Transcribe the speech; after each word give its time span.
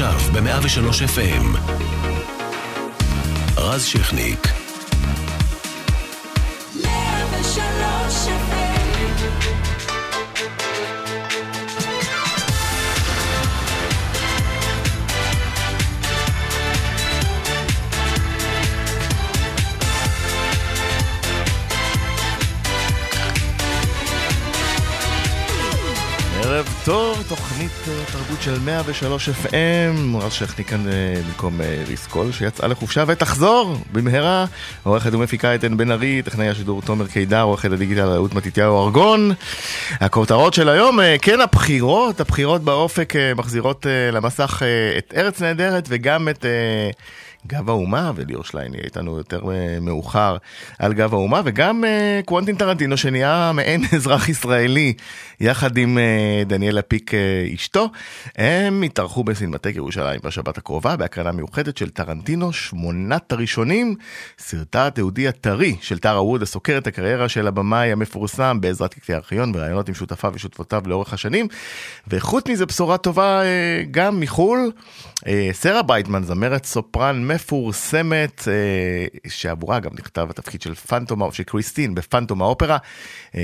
עכשיו 0.00 0.20
ב-103 0.32 0.92
FM. 1.16 1.58
רז 3.56 3.84
שכניק. 3.84 4.48
103 6.84 8.28
ערב 26.42 26.68
טוב, 26.84 27.22
תוכנית 27.28 27.57
תרבות 28.12 28.42
של 28.42 28.58
103 28.60 29.28
FM, 29.28 30.16
רז 30.20 30.32
שכני 30.32 30.64
כאן 30.64 30.88
אה, 30.88 30.92
במקום 31.26 31.60
אה, 31.60 31.82
ריסקול 31.88 32.32
שיצאה 32.32 32.68
לחופשה 32.68 33.04
ותחזור 33.06 33.76
במהרה. 33.92 34.44
עורכת 34.82 35.14
ומפיקה 35.14 35.52
עין 35.62 35.76
בן 35.76 35.90
ארי, 35.90 36.22
טכנאי 36.22 36.48
השידור 36.48 36.82
תומר 36.82 37.06
קידר, 37.06 37.42
עורכת 37.42 37.72
הדיגיטל 37.72 38.00
רעות 38.04 38.34
מתתיהו 38.34 38.84
ארגון. 38.84 39.32
הכותרות 39.90 40.54
של 40.54 40.68
היום, 40.68 40.98
כן 41.22 41.40
הבחירות, 41.40 42.20
הבחירות 42.20 42.62
באופק 42.62 43.12
מחזירות 43.36 43.86
למסך 44.12 44.62
את 44.98 45.14
ארץ 45.16 45.42
נהדרת 45.42 45.84
וגם 45.88 46.28
את... 46.28 46.44
גב 47.46 47.70
האומה, 47.70 48.12
וליאור 48.14 48.44
שליין 48.44 48.74
יהיה 48.74 48.84
איתנו 48.84 49.16
יותר 49.16 49.40
אה, 49.50 49.80
מאוחר 49.80 50.36
על 50.78 50.92
גב 50.92 51.14
האומה, 51.14 51.40
וגם 51.44 51.84
uh, 51.84 52.24
קוונטין 52.24 52.56
טרנטינו 52.56 52.96
שנהיה 52.96 53.52
מעין 53.54 53.84
אזרח 53.96 54.28
ישראלי, 54.28 54.92
יחד 55.40 55.76
עם 55.76 55.98
uh, 55.98 56.48
דניאלה 56.48 56.82
פיק 56.82 57.12
אשתו, 57.54 57.88
הם 58.36 58.82
התארחו 58.82 59.24
בסינמטק 59.24 59.72
ירושלים 59.74 60.20
בשבת 60.24 60.58
הקרובה, 60.58 60.96
בהקרנה 60.96 61.32
מיוחדת 61.32 61.76
של 61.76 61.88
טרנטינו, 61.88 62.52
שמונת 62.52 63.32
הראשונים, 63.32 63.94
סרטה 64.38 64.86
התיעודי 64.86 65.28
הטרי 65.28 65.76
של 65.80 65.98
טרה 65.98 66.22
ווד, 66.22 66.42
הסוקר 66.42 66.78
את 66.78 66.86
הקריירה 66.86 67.28
של 67.28 67.46
הבמאי 67.46 67.92
המפורסם 67.92 68.60
בעזרת 68.60 68.94
קטעי 68.94 69.14
ארכיון 69.14 69.52
וראיונות 69.54 69.88
עם 69.88 69.94
שותפיו 69.94 70.32
ושותפותיו 70.34 70.82
לאורך 70.86 71.12
השנים, 71.12 71.48
וחוץ 72.08 72.48
מזה 72.48 72.66
בשורה 72.66 72.98
טובה 72.98 73.42
גם 73.90 74.20
מחו"ל, 74.20 74.72
סרה 75.52 75.82
ברייטמן, 75.82 76.24
זמרת 76.24 76.64
סופרן 76.64 77.28
מפורסמת, 77.38 78.48
אה, 78.48 79.30
שעבורה 79.30 79.80
גם 79.80 79.90
נכתב 79.98 80.26
התפקיד 80.30 80.62
של 80.62 80.74
פנטום, 80.74 81.32
של 81.32 81.42
קריסטין 81.42 81.94
בפנטום 81.94 82.42
האופרה, 82.42 82.78
אה, 83.34 83.40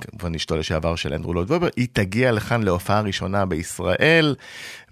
כמובן 0.00 0.34
אשתו 0.34 0.56
לשעבר 0.56 0.96
של 0.96 1.14
אנדרו 1.14 1.34
לויד 1.34 1.50
וובר, 1.50 1.68
היא 1.76 1.88
תגיע 1.92 2.32
לכאן 2.32 2.62
להופעה 2.62 3.00
ראשונה 3.00 3.46
בישראל 3.46 4.34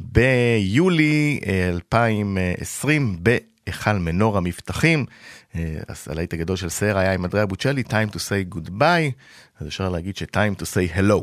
ביולי 0.01 1.41
2020 1.69 3.17
בהיכל 3.21 3.93
מנור 3.93 4.37
המבטחים. 4.37 5.07
אז 5.89 6.07
הלהיט 6.07 6.35
הגדול 6.35 6.57
של 6.57 6.69
סרה 6.69 7.01
היה 7.01 7.13
עם 7.13 7.25
אדריה 7.25 7.47
בוצ'לי, 7.47 7.83
time 7.89 8.13
to 8.13 8.17
say 8.17 8.55
goodbye, 8.55 9.13
אז 9.61 9.67
אפשר 9.67 9.89
להגיד 9.89 10.17
ש-time 10.17 10.61
to 10.61 10.65
say 10.65 10.97
hello. 10.99 11.23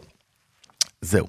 זהו. 1.02 1.28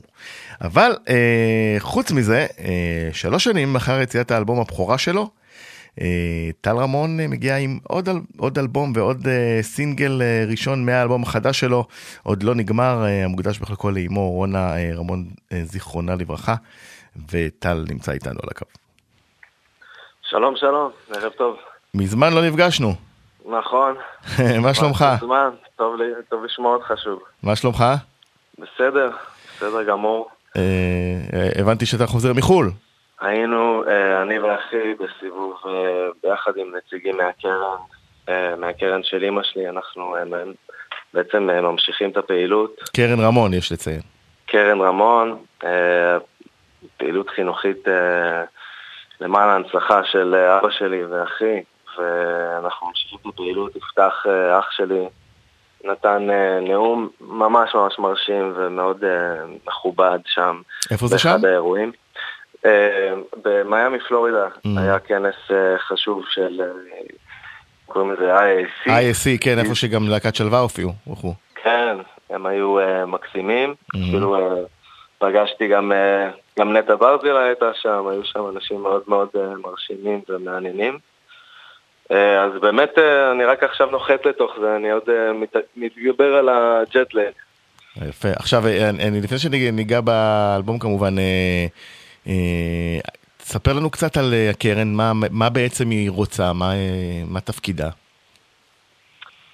אבל 0.60 0.96
אה, 1.08 1.76
חוץ 1.78 2.10
מזה, 2.10 2.46
אה, 2.58 3.08
שלוש 3.12 3.44
שנים 3.44 3.76
אחר 3.76 4.00
יציאת 4.00 4.30
האלבום 4.30 4.60
הבכורה 4.60 4.98
שלו, 4.98 5.22
אה, 5.22 5.28
טל 6.60 6.76
רמון 6.76 7.20
אה, 7.20 7.28
מגיע 7.28 7.56
עם 7.56 7.78
עוד, 7.88 8.08
עוד 8.38 8.58
אלבום 8.58 8.92
ועוד 8.94 9.20
uh, 9.20 9.62
סינגל 9.62 10.22
ראשון 10.50 10.86
מהאלבום 10.86 11.22
החדש 11.22 11.60
שלו, 11.60 11.84
עוד 12.22 12.42
לא 12.42 12.54
נגמר, 12.54 13.04
המוקדש 13.24 13.58
בכלל 13.58 13.92
לאמו 13.94 14.30
רונה 14.30 14.72
רמון, 14.96 15.24
זיכרונה 15.62 16.14
לברכה, 16.14 16.54
וטל 17.32 17.84
נמצא 17.88 18.12
איתנו 18.12 18.40
על 18.42 18.48
הקו. 18.50 18.64
שלום 20.22 20.56
שלום, 20.56 20.90
ערב 21.14 21.32
טוב. 21.32 21.56
מזמן 21.94 22.32
לא 22.32 22.42
נפגשנו. 22.42 22.94
נכון. 23.46 23.94
מה 24.62 24.74
שלומך? 24.74 25.04
מזמן, 25.22 25.50
טוב, 25.76 25.96
טוב 26.28 26.44
לשמוע 26.44 26.74
אותך 26.74 26.92
שוב. 27.04 27.18
מה 27.42 27.56
שלומך? 27.56 27.84
בסדר, 28.58 29.10
בסדר 29.56 29.82
גמור. 29.82 30.28
הבנתי 31.58 31.86
שאתה 31.86 32.06
חוזר 32.06 32.32
מחו"ל. 32.32 32.70
היינו, 33.20 33.84
אה, 33.88 34.22
אני 34.22 34.38
ואחי, 34.38 34.94
בסיבוב 34.94 35.54
אה, 35.66 35.72
ביחד 36.22 36.52
עם 36.56 36.72
נציגים 36.76 37.16
מהקרן, 37.16 37.76
אה, 38.28 38.56
מהקרן 38.56 39.02
של 39.02 39.22
אימא 39.22 39.42
שלי, 39.42 39.68
אנחנו 39.68 40.14
בעצם 41.14 41.42
ממשיכים 41.42 42.10
את 42.10 42.16
הפעילות. 42.16 42.80
קרן 42.96 43.20
רמון, 43.20 43.54
יש 43.54 43.72
לציין. 43.72 44.00
קרן 44.46 44.80
רמון, 44.80 45.44
פעילות 46.96 47.30
חינוכית 47.30 47.88
למען 49.20 49.48
ההנצחה 49.48 50.04
של 50.04 50.34
אבא 50.34 50.70
שלי 50.70 51.04
ואחי, 51.04 51.62
ואנחנו 51.98 52.86
ממשיכים 52.86 53.18
את 53.22 53.26
הפעילות. 53.26 53.76
יפתח, 53.76 54.26
אח 54.58 54.70
שלי, 54.70 55.04
נתן 55.84 56.28
נאום 56.62 57.08
ממש 57.20 57.74
ממש 57.74 57.98
מרשים 57.98 58.52
ומאוד 58.56 59.04
מכובד 59.66 60.18
שם. 60.26 60.60
איפה 60.90 61.06
זה 61.06 61.18
שם? 61.18 61.28
באחד 61.28 61.44
האירועים. 61.44 61.92
אה, 62.66 63.14
במיאמי 63.42 63.98
פלורידה 64.08 64.46
mm. 64.46 64.68
היה 64.76 64.98
כנס 64.98 65.34
אה, 65.50 65.78
חשוב 65.78 66.24
של, 66.30 66.60
אה, 66.60 66.66
קוראים 67.86 68.12
לזה 68.12 68.36
IAC. 68.36 68.88
IAC, 68.88 69.38
כן, 69.40 69.58
איפה 69.58 69.74
שגם 69.74 70.08
להקת 70.08 70.34
שלווה 70.34 70.58
הופיעו 70.58 70.92
וכו'. 71.12 71.34
כן, 71.54 71.96
הם 72.30 72.46
היו 72.46 72.76
מקסימים, 73.06 73.70
mm-hmm. 73.70 73.98
אפילו 74.08 74.36
פגשתי 75.18 75.68
גם, 75.68 75.92
גם 76.58 76.76
נטע 76.76 76.94
ברזילה 76.94 77.44
הייתה 77.44 77.70
שם, 77.82 78.06
היו 78.10 78.24
שם 78.24 78.40
אנשים 78.54 78.82
מאוד 78.82 79.02
מאוד 79.08 79.28
מרשימים 79.62 80.20
ומעניינים. 80.28 80.98
אז 82.10 82.60
באמת 82.60 82.98
אני 83.32 83.44
רק 83.44 83.62
עכשיו 83.62 83.90
נוחת 83.90 84.26
לתוך 84.26 84.52
זה, 84.60 84.76
אני 84.76 84.90
עוד 84.90 85.02
מתגבר 85.76 86.34
על 86.34 86.48
הג'טלג. 86.48 87.32
יפה. 88.08 88.28
עכשיו, 88.36 88.62
לפני 89.22 89.38
שניגע 89.38 90.00
באלבום 90.00 90.78
כמובן, 90.78 91.14
תספר 93.46 93.72
לנו 93.72 93.90
קצת 93.90 94.16
על 94.16 94.34
אה, 94.34 94.50
הקרן, 94.50 94.92
מה, 94.94 95.12
מה 95.30 95.50
בעצם 95.50 95.90
היא 95.90 96.10
רוצה, 96.10 96.52
מה, 96.52 96.72
אה, 96.72 97.22
מה 97.28 97.40
תפקידה. 97.40 97.88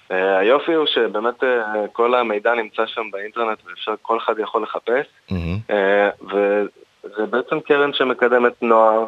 היופי 0.09 0.73
הוא 0.73 0.85
שבאמת 0.85 1.43
כל 1.91 2.15
המידע 2.15 2.53
נמצא 2.53 2.85
שם 2.85 3.01
באינטרנט 3.11 3.57
ואפשר, 3.65 3.93
כל 4.01 4.17
אחד 4.17 4.39
יכול 4.39 4.63
לחפש. 4.63 5.05
Mm-hmm. 5.29 5.73
וזה 6.23 7.25
בעצם 7.29 7.59
קרן 7.59 7.93
שמקדמת 7.93 8.63
נוער, 8.63 9.05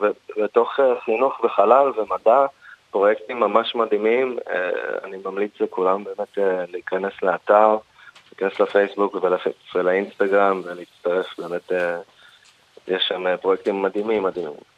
ובתוך 0.00 0.80
חינוך 1.04 1.44
וחלל 1.44 1.92
ומדע, 1.96 2.46
פרויקטים 2.90 3.40
ממש 3.40 3.74
מדהימים. 3.74 4.38
אני 5.04 5.16
ממליץ 5.24 5.52
לכולם 5.60 6.04
באמת 6.04 6.38
להיכנס 6.72 7.12
לאתר, 7.22 7.76
להיכנס 8.32 8.60
לפייסבוק 8.60 9.16
ולאינסטגרם 9.74 10.62
ולהצטרף 10.64 11.38
באמת 11.38 11.72
יש 12.88 13.04
שם 13.08 13.26
אה, 13.26 13.36
פרויקטים 13.36 13.82
מדהימים 13.82 14.22
מדהימים. 14.22 14.74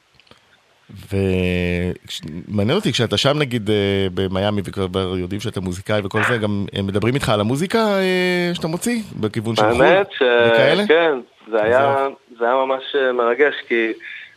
ומעניין 1.13 2.77
אותי 2.77 2.93
כשאתה 2.93 3.17
שם 3.17 3.39
נגיד 3.39 3.71
אה, 3.71 4.07
במיאמי 4.15 4.61
וכבר 4.65 5.19
יודעים 5.19 5.41
שאתה 5.41 5.61
מוזיקאי 5.61 6.01
וכל 6.05 6.23
זה, 6.29 6.39
גם 6.39 6.67
הם 6.73 6.87
מדברים 6.87 7.15
איתך 7.15 7.29
על 7.29 7.41
המוזיקה 7.41 7.79
אה, 7.79 8.51
שאתה 8.55 8.69
מוציא 8.69 9.03
בכיוון 9.21 9.57
של 9.57 9.63
חו"ל 9.63 9.83
האמת 9.83 10.13
שכן, 10.13 11.19
זה 11.51 11.63
היה, 11.63 12.07
זה 12.39 12.45
היה 12.45 12.55
ממש 12.55 12.83
מרגש 13.15 13.55
כי 13.69 13.93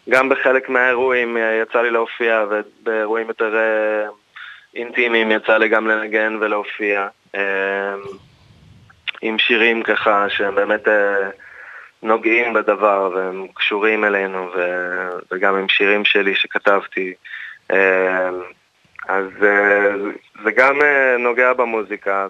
גם 0.09 0.29
בחלק 0.29 0.69
מהאירועים 0.69 1.37
יצא 1.61 1.81
לי 1.81 1.91
להופיע 1.91 2.45
ובאירועים 2.49 3.27
יותר 3.27 3.55
אינטימיים 4.75 5.31
יצא 5.31 5.57
לי 5.57 5.69
גם 5.69 5.87
לנגן 5.87 6.37
ולהופיע 6.41 7.07
עם 9.21 9.39
שירים 9.39 9.83
ככה 9.83 10.25
שהם 10.29 10.55
באמת 10.55 10.87
נוגעים 12.03 12.53
בדבר 12.53 13.11
והם 13.15 13.47
קשורים 13.55 14.05
אלינו 14.05 14.49
ו... 14.55 14.59
וגם 15.31 15.55
עם 15.55 15.69
שירים 15.69 16.05
שלי 16.05 16.35
שכתבתי. 16.35 17.13
אה, 17.71 18.29
אז 19.07 19.25
אה, 19.43 19.95
זה 20.43 20.51
גם 20.51 20.81
אה, 20.81 21.17
נוגע 21.17 21.53
במוזיקה, 21.53 22.27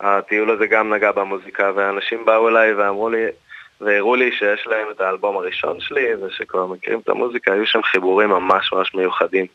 הטיול 0.00 0.50
הזה 0.50 0.66
גם 0.66 0.94
נגע 0.94 1.12
במוזיקה 1.12 1.70
ואנשים 1.74 2.24
באו 2.24 2.48
אליי 2.48 2.74
ואמרו 2.74 3.08
לי 3.08 3.26
והראו 3.80 4.16
לי 4.16 4.32
שיש 4.32 4.66
להם 4.66 4.86
את 4.90 5.00
האלבום 5.00 5.36
הראשון 5.36 5.80
שלי 5.80 6.14
ושכבר 6.14 6.66
מכירים 6.66 7.00
את 7.00 7.08
המוזיקה, 7.08 7.52
היו 7.52 7.66
שם 7.66 7.82
חיבורים 7.82 8.28
ממש 8.28 8.72
ממש 8.72 8.94
מיוחדים. 8.94 9.46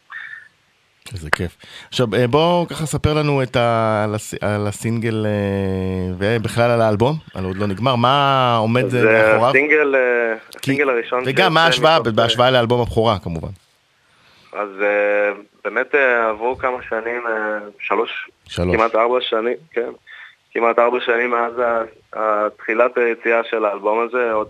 איזה 1.13 1.30
כיף. 1.31 1.57
עכשיו 1.88 2.07
אה, 2.13 2.28
בוא 2.28 2.68
ככה 2.68 2.86
ספר 2.86 3.13
לנו 3.13 3.44
את 3.44 3.56
ה... 3.56 4.06
על 4.42 4.68
הסינגל 4.68 5.25
אה, 5.25 6.13
ובכלל 6.18 6.72
על 6.72 6.81
האלבום, 6.81 7.16
על 7.36 7.46
עוד 7.46 7.57
לא 7.57 7.68
נגמר, 7.68 7.96
מה 7.96 8.56
עומד 8.57 8.96
אה, 8.96 9.04
מאחוריו? 9.04 9.50
הסינגל, 9.50 9.96
הסינגל 10.56 10.90
הראשון. 10.90 11.24
וגם 11.25 11.54
מה 11.54 11.66
ההשוואה, 11.66 12.00
בהשוואה 12.00 12.52
לאלבום 12.52 12.81
הבכורה 12.81 13.19
כמובן. 13.19 13.50
אז 14.54 14.69
באמת 15.66 15.96
עברו 16.30 16.57
כמה 16.57 16.78
שנים, 16.90 17.24
שלוש, 17.80 18.30
שלוש, 18.48 18.75
כמעט 18.75 18.96
ארבע 18.96 19.18
שנים, 19.22 19.58
כן, 19.72 19.90
כמעט 20.54 20.80
ארבע 20.80 20.98
שנים 21.06 21.31
מאז 21.31 21.54
תחילת 22.58 22.98
היציאה 22.98 23.42
של 23.50 23.66
האלבום 23.66 24.00
הזה, 24.00 24.31
עוד 24.31 24.48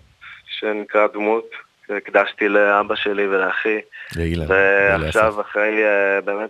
שנקרא 0.60 1.08
דמות. 1.14 1.65
הקדשתי 1.90 2.50
לאבא 2.50 2.96
שלי 2.96 3.28
ולאחי. 3.28 3.80
לאילן. 4.16 4.46
ועכשיו, 4.50 5.42
אחרי 5.42 5.84
באמת, 6.26 6.50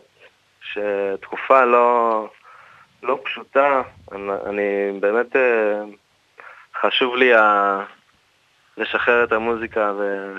שתקופה 0.62 1.66
לא, 1.66 2.30
לא 3.04 3.20
פשוטה, 3.24 3.82
אני, 4.12 4.32
אני 4.46 5.00
באמת, 5.00 5.36
חשוב 6.82 7.16
לי 7.16 7.34
ה... 7.34 7.80
לשחרר 8.78 9.24
את 9.24 9.32
המוזיקה 9.32 9.94
ו... 9.98 10.32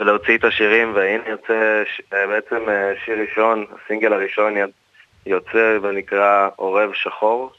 ולהוציא 0.00 0.38
את 0.38 0.44
השירים, 0.44 0.94
והנה 0.94 1.28
יוצא 1.28 1.82
ש... 1.86 2.00
בעצם 2.10 2.64
שיר 3.04 3.20
ראשון, 3.20 3.66
הסינגל 3.84 4.12
הראשון 4.12 4.54
יוצא 5.26 5.78
ונקרא 5.82 6.48
עורב 6.56 6.92
שחור. 6.92 7.52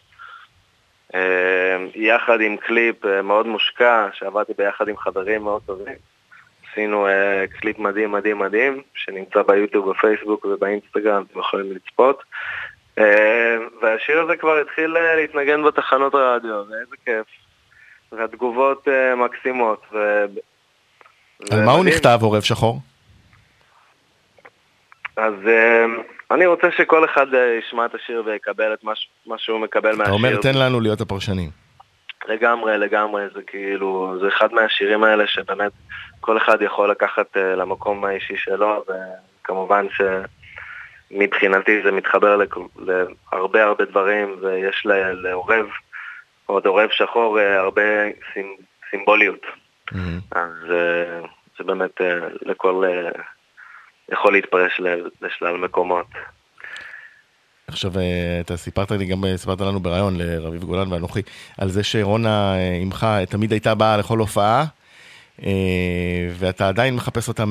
יחד 1.96 2.42
עם 2.42 2.58
קליפ 2.58 3.06
מאוד 3.06 3.48
מושקע, 3.48 4.08
שעבדתי 4.14 4.54
ביחד 4.58 4.88
עם 4.88 4.98
חברים 4.98 5.44
מאוד 5.44 5.62
טובים. 5.66 5.96
עשינו 6.78 7.08
קליפ 7.60 7.80
מדהים 7.80 8.12
מדהים 8.12 8.40
מדהים, 8.40 8.82
שנמצא 8.94 9.42
ביוטיוב, 9.48 9.90
בפייסבוק 9.90 10.46
ובאינסטגרם, 10.46 11.24
אתם 11.32 11.40
יכולים 11.40 11.72
לצפות. 11.72 12.24
והשיר 13.82 14.22
הזה 14.22 14.38
כבר 14.38 14.58
התחיל 14.62 14.96
להתנגן 15.18 15.64
בתחנות 15.64 16.14
הרדיו, 16.14 16.64
ואיזה 16.70 16.96
כיף. 17.06 17.26
והתגובות 18.12 18.88
מקסימות. 19.18 19.82
ו... 19.94 20.26
על 21.52 21.66
מה 21.66 21.72
הוא 21.72 21.86
נכתב, 21.86 22.20
עורב 22.22 22.42
שחור? 22.42 22.80
אז 25.18 25.34
אני 26.32 26.46
רוצה 26.46 26.68
שכל 26.78 27.06
אחד 27.06 27.28
ישמע 27.60 27.86
את 27.86 27.96
השיר 27.96 28.24
ויקבל 28.26 28.74
את 28.74 28.84
מה 29.26 29.38
שהוא 29.38 29.60
מקבל 29.60 29.90
מהשיר. 29.90 30.04
אתה 30.04 30.12
אומר, 30.12 30.38
תן 30.42 30.58
לנו 30.58 30.80
להיות 30.80 31.02
הפרשנים. 31.02 31.67
לגמרי, 32.28 32.78
לגמרי, 32.78 33.24
זה 33.34 33.42
כאילו, 33.48 34.18
זה 34.22 34.28
אחד 34.28 34.54
מהשירים 34.54 35.04
האלה 35.04 35.28
שבאמת 35.28 35.72
כל 36.20 36.38
אחד 36.38 36.62
יכול 36.62 36.92
לקחת 36.92 37.38
למקום 37.38 38.06
האישי 38.06 38.38
שלו, 38.38 38.86
וכמובן 39.42 39.86
שמבחינתי 41.12 41.82
זה 41.84 41.92
מתחבר 41.92 42.40
להרבה 43.34 43.64
הרבה 43.64 43.86
דברים, 43.86 44.36
ויש 44.42 44.86
לעורב, 45.14 45.66
עוד 46.46 46.66
עורב 46.66 46.90
שחור, 46.90 47.40
הרבה 47.40 47.82
סימבוליות. 48.90 49.46
אז 50.32 50.52
זה 51.58 51.64
באמת 51.64 52.02
לכל... 52.42 52.84
יכול 54.12 54.34
להתפרש 54.34 54.82
לשלל 55.22 55.58
מקומות. 55.58 56.08
עכשיו, 57.68 57.92
אתה 58.42 58.58
סיפרת 58.58 58.92
לי, 58.92 59.06
גם 59.06 59.24
סיפרת 59.36 59.62
לנו 59.62 59.80
בריאיון 59.80 60.18
לרביב 60.18 60.64
גולן 60.64 60.94
ואנוכי, 60.94 61.22
על 61.58 61.70
זה 61.70 61.84
שרונה 61.84 62.54
אמך 62.84 63.08
תמיד 63.30 63.52
הייתה 63.52 63.76
באה 63.76 63.98
לכל 63.98 64.20
הופעה, 64.20 64.66
ואתה 66.40 66.68
עדיין 66.68 66.96
מחפש 66.96 67.28
אותה 67.28 67.44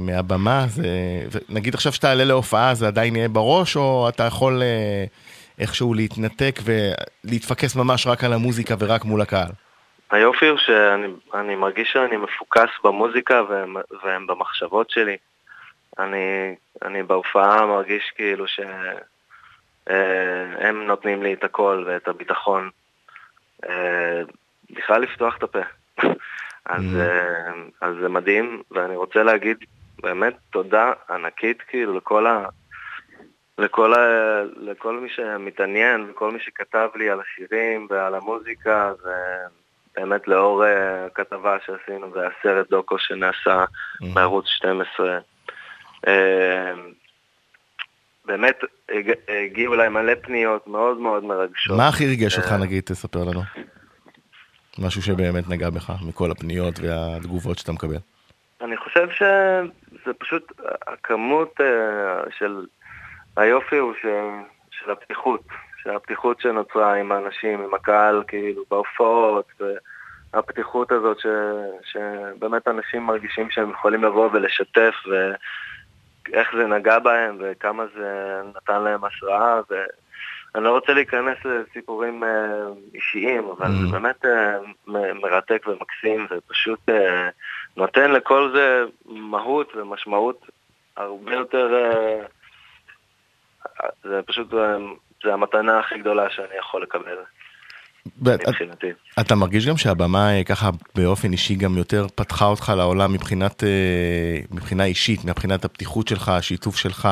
מהבמה, 0.00 0.64
זה, 0.68 1.38
נגיד 1.48 1.74
עכשיו 1.74 1.92
שאתה 1.92 2.12
עלה 2.12 2.24
להופעה, 2.24 2.74
זה 2.74 2.86
עדיין 2.86 3.16
יהיה 3.16 3.28
בראש, 3.28 3.76
או 3.76 4.08
אתה 4.08 4.24
יכול 4.24 4.62
איכשהו 5.58 5.94
להתנתק 5.94 6.60
ולהתפקס 6.64 7.76
ממש 7.76 8.06
רק 8.06 8.24
על 8.24 8.32
המוזיקה 8.32 8.74
ורק 8.78 9.04
מול 9.04 9.20
הקהל? 9.20 9.50
היופי 10.10 10.48
הוא 10.48 10.58
שאני 10.58 11.56
מרגיש 11.56 11.88
שאני 11.92 12.16
מפוקס 12.16 12.70
במוזיקה 12.84 13.42
והם, 13.48 13.76
והם 14.04 14.26
במחשבות 14.26 14.90
שלי. 14.90 15.16
אני, 15.98 16.54
אני 16.84 17.02
בהופעה 17.02 17.66
מרגיש 17.66 18.12
כאילו 18.16 18.44
שהם 19.88 20.86
נותנים 20.86 21.22
לי 21.22 21.34
את 21.34 21.44
הכל 21.44 21.84
ואת 21.86 22.08
הביטחון. 22.08 22.70
בכלל 24.70 25.00
לפתוח 25.02 25.36
את 25.36 25.42
הפה. 25.42 25.58
אז, 26.66 26.84
אז 27.80 27.94
זה 28.00 28.08
מדהים, 28.08 28.62
ואני 28.70 28.96
רוצה 28.96 29.22
להגיד 29.22 29.56
באמת 30.02 30.34
תודה 30.50 30.92
ענקית 31.10 31.62
כאילו 31.62 31.96
לכל, 31.96 32.26
ה, 32.26 32.46
לכל, 33.58 33.94
ה, 33.94 34.42
לכל 34.56 35.00
מי 35.00 35.08
שמתעניין 35.08 36.06
וכל 36.10 36.30
מי 36.32 36.40
שכתב 36.40 36.88
לי 36.94 37.10
על 37.10 37.20
השירים 37.20 37.86
ועל 37.90 38.14
המוזיקה. 38.14 38.92
ו... 39.04 39.08
באמת 39.96 40.28
לאור 40.28 40.64
הכתבה 41.06 41.56
שעשינו 41.66 42.12
והסרט 42.12 42.70
דוקו 42.70 42.98
שנעשה 42.98 43.64
בערוץ 44.14 44.46
12. 44.48 45.18
באמת 48.26 48.58
הגיעו 49.28 49.74
אליי 49.74 49.88
מלא 49.88 50.12
פניות 50.22 50.66
מאוד 50.66 50.98
מאוד 50.98 51.24
מרגשות. 51.24 51.76
מה 51.76 51.88
הכי 51.88 52.06
ריגש 52.06 52.38
אותך 52.38 52.52
נגיד, 52.52 52.82
תספר 52.82 53.24
לנו? 53.24 53.40
משהו 54.78 55.02
שבאמת 55.02 55.48
נגע 55.48 55.70
בך, 55.70 55.92
מכל 56.08 56.30
הפניות 56.30 56.74
והתגובות 56.80 57.58
שאתה 57.58 57.72
מקבל. 57.72 57.98
אני 58.60 58.76
חושב 58.76 59.08
שזה 59.10 60.12
פשוט 60.18 60.52
הכמות 60.86 61.60
של 62.38 62.66
היופי 63.36 63.76
הוא 63.76 63.92
של 64.70 64.90
הפתיחות. 64.90 65.42
שהפתיחות 65.86 66.40
שנוצרה 66.40 66.94
עם 66.94 67.12
האנשים, 67.12 67.60
עם 67.60 67.74
הקהל, 67.74 68.22
כאילו, 68.28 68.62
בהופעות, 68.70 69.52
והפתיחות 70.32 70.92
הזאת 70.92 71.18
ש, 71.20 71.26
שבאמת 71.92 72.68
אנשים 72.68 73.02
מרגישים 73.02 73.50
שהם 73.50 73.70
יכולים 73.70 74.04
לבוא 74.04 74.30
ולשתף, 74.32 74.94
ואיך 76.32 76.56
זה 76.56 76.66
נגע 76.66 76.98
בהם, 76.98 77.36
וכמה 77.40 77.84
זה 77.94 78.40
נתן 78.56 78.82
להם 78.82 79.04
השראה, 79.04 79.60
ואני 79.70 80.64
לא 80.64 80.70
רוצה 80.70 80.92
להיכנס 80.92 81.38
לסיפורים 81.44 82.22
אישיים, 82.94 83.48
אבל 83.48 83.66
mm-hmm. 83.66 83.90
זה 83.90 83.98
באמת 83.98 84.24
מרתק 85.22 85.66
ומקסים, 85.66 86.26
ופשוט 86.30 86.80
נותן 87.76 88.12
לכל 88.12 88.52
זה 88.54 88.84
מהות 89.06 89.76
ומשמעות 89.76 90.46
הרבה 90.96 91.34
יותר... 91.34 91.92
זה 94.02 94.20
פשוט 94.26 94.50
זה 95.24 95.32
המתנה 95.32 95.78
הכי 95.78 95.98
גדולה 95.98 96.30
שאני 96.30 96.56
יכול 96.58 96.82
לקבל. 96.82 97.16
מבחינתי. 98.20 98.86
אתה 99.20 99.34
מרגיש 99.34 99.66
גם 99.66 99.76
שהבמה 99.76 100.30
ככה 100.46 100.70
באופן 100.94 101.32
אישי 101.32 101.54
גם 101.54 101.76
יותר 101.76 102.06
פתחה 102.14 102.44
אותך 102.44 102.72
לעולם 102.76 103.12
מבחינת, 103.12 103.62
מבחינה 104.50 104.84
אישית, 104.84 105.24
מבחינת 105.24 105.64
הפתיחות 105.64 106.08
שלך, 106.08 106.28
השיתוף 106.28 106.76
שלך, 106.76 107.08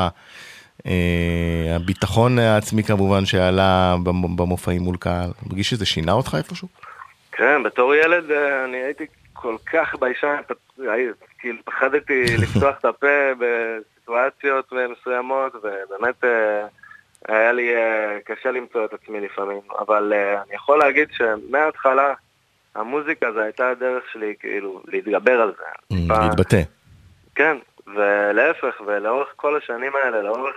הביטחון 1.76 2.38
העצמי 2.38 2.82
כמובן 2.82 3.26
שעלה 3.26 3.96
במופעים 4.36 4.82
מול 4.82 4.96
קהל, 4.96 5.30
מרגיש 5.46 5.70
שזה 5.70 5.86
שינה 5.86 6.12
אותך 6.12 6.34
איפשהו? 6.38 6.68
כן, 7.32 7.62
בתור 7.62 7.94
ילד 7.94 8.30
אני 8.64 8.76
הייתי 8.76 9.04
כל 9.32 9.56
כך 9.72 9.94
ביישן, 10.00 10.36
כאילו 11.38 11.58
פחדתי 11.64 12.24
לפתוח 12.42 12.76
את 12.80 12.84
הפה 12.84 13.06
בסיטואציות 13.38 14.72
מסוימות, 14.72 15.52
ובאמת... 15.54 16.24
היה 17.28 17.52
לי 17.52 17.74
uh, 17.74 18.22
קשה 18.24 18.50
למצוא 18.50 18.84
את 18.84 18.92
עצמי 18.92 19.20
לפעמים, 19.20 19.60
אבל 19.78 20.12
uh, 20.12 20.42
אני 20.46 20.54
יכול 20.54 20.78
להגיד 20.78 21.08
שמההתחלה 21.12 22.14
המוזיקה 22.74 23.32
זו 23.32 23.40
הייתה 23.40 23.68
הדרך 23.68 24.04
שלי 24.12 24.34
כאילו 24.40 24.82
להתגבר 24.86 25.40
על 25.40 25.52
זה. 25.58 25.96
Mm, 25.96 26.22
להתבטא. 26.22 26.62
כן, 27.34 27.56
ולהפך, 27.86 28.80
ולאורך 28.86 29.28
כל 29.36 29.56
השנים 29.56 29.92
האלה, 30.04 30.22
לאורך 30.22 30.56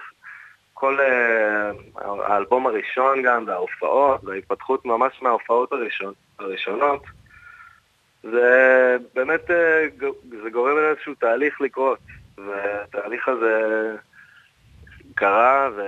כל 0.74 0.97
uh, 1.00 2.01
האלבום 2.03 2.67
הראשון 2.67 3.21
גם, 3.21 3.43
וההופעות, 3.47 4.24
וההתפתחות 4.24 4.86
ממש 4.86 5.13
מההופעות 5.21 5.71
הראשון, 5.71 6.13
הראשונות, 6.39 7.03
זה 8.24 8.97
באמת, 9.15 9.50
uh, 9.50 10.05
זה 10.43 10.50
גורם 10.50 10.77
לאיזשהו 10.77 11.13
תהליך 11.13 11.62
לקרות, 11.62 12.00
והתהליך 12.38 13.27
הזה... 13.27 13.95
קרה 15.17 15.69
ו... 15.77 15.81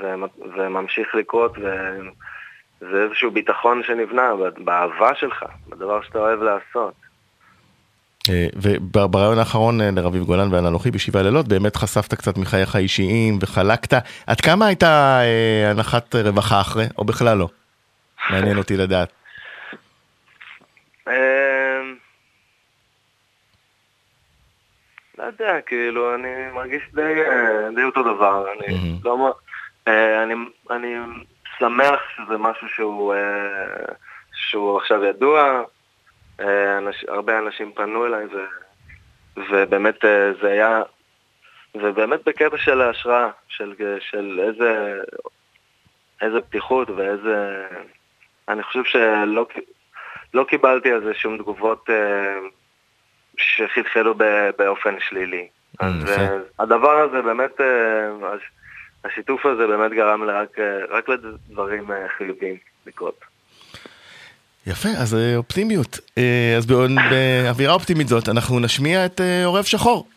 ו... 0.00 0.14
וממשיך 0.56 1.14
לקרות, 1.14 1.58
וזה 1.58 3.02
איזשהו 3.02 3.30
ביטחון 3.30 3.82
שנבנה 3.86 4.30
באהבה 4.58 5.14
שלך, 5.14 5.44
בדבר 5.68 6.02
שאתה 6.02 6.18
אוהב 6.18 6.42
לעשות. 6.42 6.94
אה, 8.28 8.46
וברעיון 8.56 9.38
האחרון 9.38 9.80
אה, 9.80 9.90
לרביב 9.90 10.22
גולן 10.22 10.54
ואנוכי 10.54 10.90
בשבעה 10.90 11.22
לילות 11.22 11.48
באמת 11.48 11.76
חשפת 11.76 12.14
קצת 12.14 12.38
מחייך 12.38 12.74
האישיים 12.76 13.38
וחלקת. 13.40 14.02
עד 14.26 14.40
כמה 14.40 14.66
הייתה 14.66 15.20
אה, 15.22 15.70
הנחת 15.70 16.14
רווחה 16.14 16.60
אחרי, 16.60 16.84
או 16.98 17.04
בכלל 17.04 17.38
לא? 17.38 17.48
מעניין 18.30 18.58
אותי 18.58 18.76
לדעת. 18.76 19.12
לא 25.20 25.26
יודע, 25.26 25.60
כאילו, 25.60 26.14
אני 26.14 26.28
מרגיש 26.52 26.82
די, 26.94 27.14
די 27.74 27.84
אותו 27.84 28.02
דבר. 28.02 28.46
אני 28.52 28.76
mm-hmm. 28.76 29.04
לא... 29.04 29.34
אני, 30.22 30.34
אני 30.70 30.94
שמח 31.58 32.00
שזה 32.16 32.38
משהו 32.38 32.68
שהוא, 32.68 33.14
שהוא 34.32 34.78
עכשיו 34.78 35.04
ידוע. 35.04 35.62
אנש, 36.40 37.04
הרבה 37.08 37.38
אנשים 37.38 37.72
פנו 37.72 38.06
אליי, 38.06 38.26
ו, 38.26 38.38
ובאמת 39.50 39.98
זה 40.42 40.48
היה... 40.48 40.82
ובאמת 41.74 42.20
בקטע 42.26 42.56
של 42.56 42.80
ההשראה, 42.80 43.30
של, 43.48 43.74
של 44.00 44.40
איזה, 44.42 45.00
איזה 46.20 46.40
פתיחות 46.40 46.90
ואיזה... 46.90 47.66
אני 48.48 48.62
חושב 48.62 48.84
שלא 48.84 49.46
לא 50.34 50.44
קיבלתי 50.44 50.92
על 50.92 51.04
זה 51.04 51.14
שום 51.14 51.38
תגובות. 51.38 51.90
שחלחלו 53.68 54.14
באופן 54.58 54.94
שלילי. 55.08 55.46
Mm, 55.46 55.84
אז. 55.84 56.10
אה, 56.10 56.28
הדבר 56.58 56.90
הזה 57.00 57.22
באמת, 57.22 57.60
אה, 57.60 57.66
הש- 58.34 58.50
השיתוף 59.04 59.46
הזה 59.46 59.66
באמת 59.66 59.92
גרם 59.92 60.22
רק, 60.22 60.58
אה, 60.58 60.64
רק 60.90 61.08
לדברים 61.08 61.84
חיוביים 62.18 62.56
לקרות. 62.86 63.20
יפה, 64.66 64.88
אז 64.88 65.16
אופטימיות. 65.36 65.98
אז 66.58 66.66
באו- 66.66 66.86
באווירה 67.10 67.74
אופטימית 67.74 68.08
זאת, 68.08 68.28
אנחנו 68.28 68.60
נשמיע 68.60 69.06
את 69.06 69.20
עורב 69.44 69.64
שחור, 69.64 70.08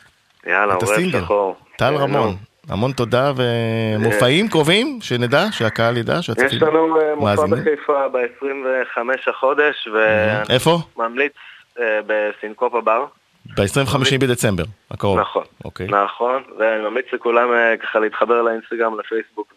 יאללה, 0.47 0.73
עורב. 0.73 0.87
שחור. 1.21 1.55
טל 1.77 1.93
רמון. 1.95 2.35
המון 2.69 2.91
תודה 2.91 3.31
ומופעים 3.35 4.47
קרובים, 4.47 4.99
שנדע, 5.01 5.45
שהקהל 5.51 5.97
ידע, 5.97 6.15
יש 6.19 6.25
שהצופים 6.25 6.59
לנו 6.61 7.01
אה, 7.01 7.15
מופע 7.15 7.25
מאזינים. 7.35 7.63
בחיפה 7.63 8.07
ב-25 8.09 8.97
החודש, 9.29 9.87
ואני 9.93 10.55
איפה? 10.55 10.79
ממליץ 10.97 11.31
בסינקופה 11.79 12.81
בר. 12.81 13.05
ב-25 13.45 13.97
בדצמבר, 14.19 14.63
הקרוב. 14.91 15.19
נכון, 15.19 15.43
אוקיי. 15.65 15.87
נכון, 15.87 16.43
ואני 16.59 16.83
ממליץ 16.83 17.05
לכולם 17.13 17.53
אה, 17.53 17.77
ככה 17.77 17.99
להתחבר 17.99 18.41
לאינסטגרם, 18.41 18.99
לפייסבוק 18.99 19.53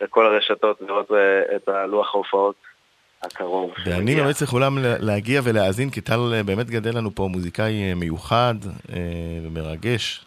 ולכל 0.00 0.26
הרשתות, 0.26 0.80
לראות 0.80 1.10
אה, 1.12 1.56
את 1.56 1.68
הלוח 1.68 2.14
ההופעות 2.14 2.54
הקרוב. 3.22 3.70
ואני. 3.86 4.14
ממליץ 4.14 4.42
לכולם 4.42 4.78
לה- 4.78 4.98
להגיע 4.98 5.40
ולהאזין, 5.44 5.90
כי 5.90 6.00
טל 6.00 6.20
אה, 6.34 6.42
באמת 6.42 6.70
גדל 6.70 6.96
לנו 6.96 7.14
פה 7.14 7.28
מוזיקאי 7.32 7.94
מיוחד 7.94 8.54
ומרגש. 9.46 10.24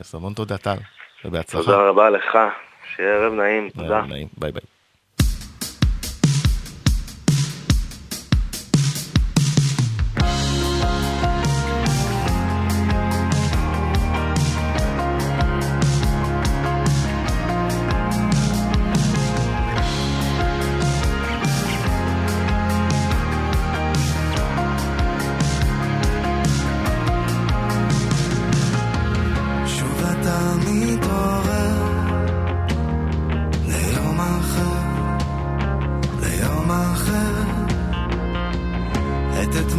אז 0.00 0.14
המון 0.14 0.32
תודה, 0.32 0.58
טל, 0.58 0.76
ובהצלחה. 1.24 1.64
תודה 1.64 1.88
רבה 1.88 2.10
לך, 2.10 2.38
שיהיה 2.96 3.14
ערב 3.14 3.32
נעים, 3.32 3.68
תודה. 3.70 4.02
נעים, 4.08 4.28
ביי 4.38 4.52
ביי. 4.52 4.62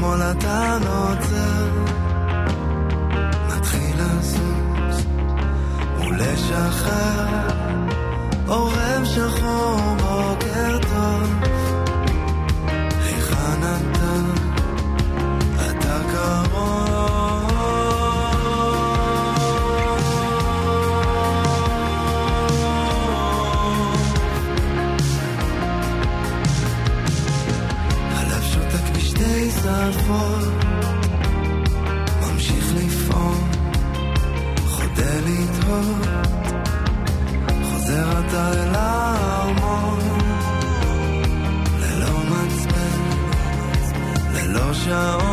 אתמול 0.05 0.21
אתה 0.31 0.77
נוצר, 0.79 1.67
מתחיל 3.47 3.95
לזוז 3.97 5.05
ולשחרר. 5.99 7.47
עורב 8.47 9.03
שחור 9.05 9.79
בוקר 9.97 10.77
טוב, 10.79 11.34
שפות, 29.91 30.53
ממשיך 32.21 32.73
לפעום, 32.75 33.49
חודה 34.67 35.15
לתהות, 35.25 36.07
חוזר 37.63 38.19
אתה 38.19 38.51
אל 38.53 38.75
הארמון, 38.75 39.99
ללא 41.79 42.19
מצפן, 42.29 42.99
ללא 44.33 44.73
שעון, 44.73 45.24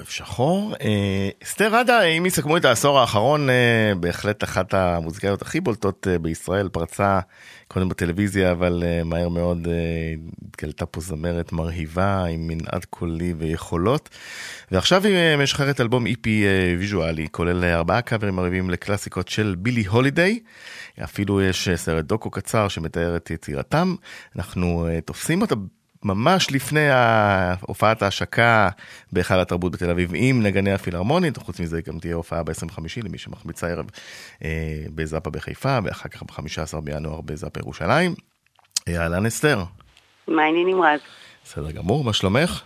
עורב 0.00 0.10
שחור. 0.10 0.74
אה, 0.82 1.28
אסתר 1.42 1.74
עדה, 1.76 2.02
אם 2.02 2.26
יסכמו 2.26 2.56
את 2.56 2.64
העשור 2.64 2.98
האחרון, 2.98 3.50
אה, 3.50 3.92
בהחלט 4.00 4.44
אחת 4.44 4.74
המוזיקאיות 4.74 5.42
הכי 5.42 5.60
בולטות 5.60 6.06
אה, 6.10 6.18
בישראל, 6.18 6.68
פרצה 6.68 7.20
קודם 7.68 7.88
בטלוויזיה, 7.88 8.50
אבל 8.52 8.82
מהר 9.04 9.28
מאוד 9.28 9.68
התגלתה 10.48 10.86
פה 10.86 11.00
זמרת 11.00 11.52
מרהיבה 11.52 12.24
עם 12.24 12.46
מנעד 12.46 12.84
קולי 12.90 13.34
ויכולות. 13.38 14.08
ועכשיו 14.70 15.06
היא 15.06 15.36
משחררת 15.36 15.80
אלבום 15.80 16.06
EP 16.06 16.26
אה, 16.26 16.74
ויזואלי, 16.78 17.28
כולל 17.30 17.64
ארבעה 17.64 18.02
קאברים 18.02 18.36
מרהיבים 18.36 18.70
לקלאסיקות 18.70 19.28
של 19.28 19.54
בילי 19.58 19.84
הולידיי. 19.84 20.38
אפילו 21.04 21.42
יש 21.42 21.68
סרט 21.74 22.04
דוקו 22.04 22.30
קצר 22.30 22.68
שמתאר 22.68 23.16
את 23.16 23.30
יצירתם. 23.30 23.94
אנחנו 24.36 24.88
תופסים 25.04 25.42
אותה 25.42 25.54
ממש 26.04 26.52
לפני 26.52 26.88
הופעת 27.60 28.02
ההשקה 28.02 28.68
בהיכל 29.12 29.40
התרבות 29.40 29.72
בתל 29.72 29.90
אביב 29.90 30.10
עם 30.14 30.42
נגני 30.42 30.72
הפילהרמונית, 30.72 31.36
חוץ 31.36 31.60
מזה 31.60 31.80
גם 31.86 31.98
תהיה 31.98 32.14
הופעה 32.14 32.42
ב-25 32.42 32.78
למי 33.04 33.18
שמחמיץ 33.18 33.64
הערב 33.64 33.86
אה, 34.44 34.48
בזאפה 34.94 35.30
בחיפה, 35.30 35.78
ואחר 35.84 36.08
כך 36.08 36.22
ב-15 36.22 36.80
בינואר 36.80 37.20
בזאפה 37.20 37.60
ירושלים. 37.60 38.14
אה, 38.88 39.02
אהלן 39.02 39.26
אסתר, 39.26 39.58
מה 40.28 40.42
העניינים 40.42 40.82
רז? 40.82 41.00
בסדר 41.44 41.70
גמור, 41.70 42.04
מה 42.04 42.12
שלומך? 42.12 42.62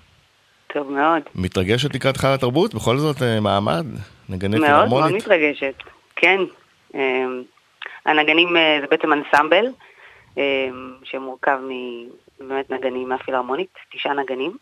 טוב 0.74 0.90
מאוד. 0.90 1.22
מתרגשת 1.34 1.94
לקראת 1.94 2.16
היכל 2.16 2.28
התרבות? 2.28 2.74
בכל 2.74 2.98
זאת 2.98 3.22
אה, 3.22 3.40
מעמד? 3.40 3.86
נגני 4.28 4.58
מאוד 4.58 4.70
מאוד 4.70 4.88
פילהרמונית? 4.88 5.24
מתרגשת. 5.24 5.74
כן. 6.16 6.40
אמ, 6.94 7.42
הנגנים 8.06 8.56
אה, 8.56 8.78
זה 8.80 8.86
בעצם 8.90 9.12
אנסמבל, 9.12 9.64
אמ, 10.36 10.42
שמורכב 11.04 11.58
מבאמת 12.40 12.70
נגנים 12.70 13.08
מהפילהרמונית, 13.08 13.74
תשעה 13.92 14.14
נגנים. 14.14 14.56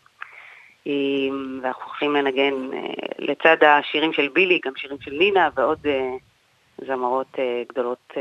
ואנחנו 1.61 1.83
הולכים 1.85 2.13
לנגן 2.15 2.53
אה, 2.73 2.79
לצד 3.19 3.57
השירים 3.63 4.13
של 4.13 4.27
בילי, 4.33 4.59
גם 4.65 4.71
שירים 4.75 4.97
של 5.01 5.11
נינה 5.11 5.49
ועוד 5.55 5.79
אה, 5.85 6.11
זמרות 6.87 7.27
אה, 7.39 7.63
גדולות 7.69 8.13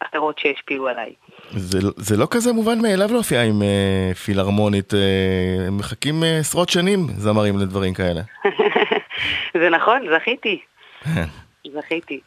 אחרות 0.00 0.38
שהשפיעו 0.38 0.88
עליי. 0.88 1.12
זה, 1.50 1.78
זה 1.96 2.16
לא 2.16 2.26
כזה 2.30 2.52
מובן 2.52 2.80
מאליו 2.82 3.12
להופיע 3.12 3.42
עם 3.42 3.62
אה, 3.62 4.14
פילהרמונית, 4.14 4.94
אה, 4.94 5.70
מחכים 5.70 6.24
אה, 6.24 6.38
עשרות 6.38 6.68
שנים 6.68 7.06
זמרים 7.16 7.58
לדברים 7.58 7.94
כאלה. 7.94 8.20
זה 9.60 9.70
נכון, 9.70 10.06
זכיתי. 10.16 10.60
זכיתי. 11.74 12.20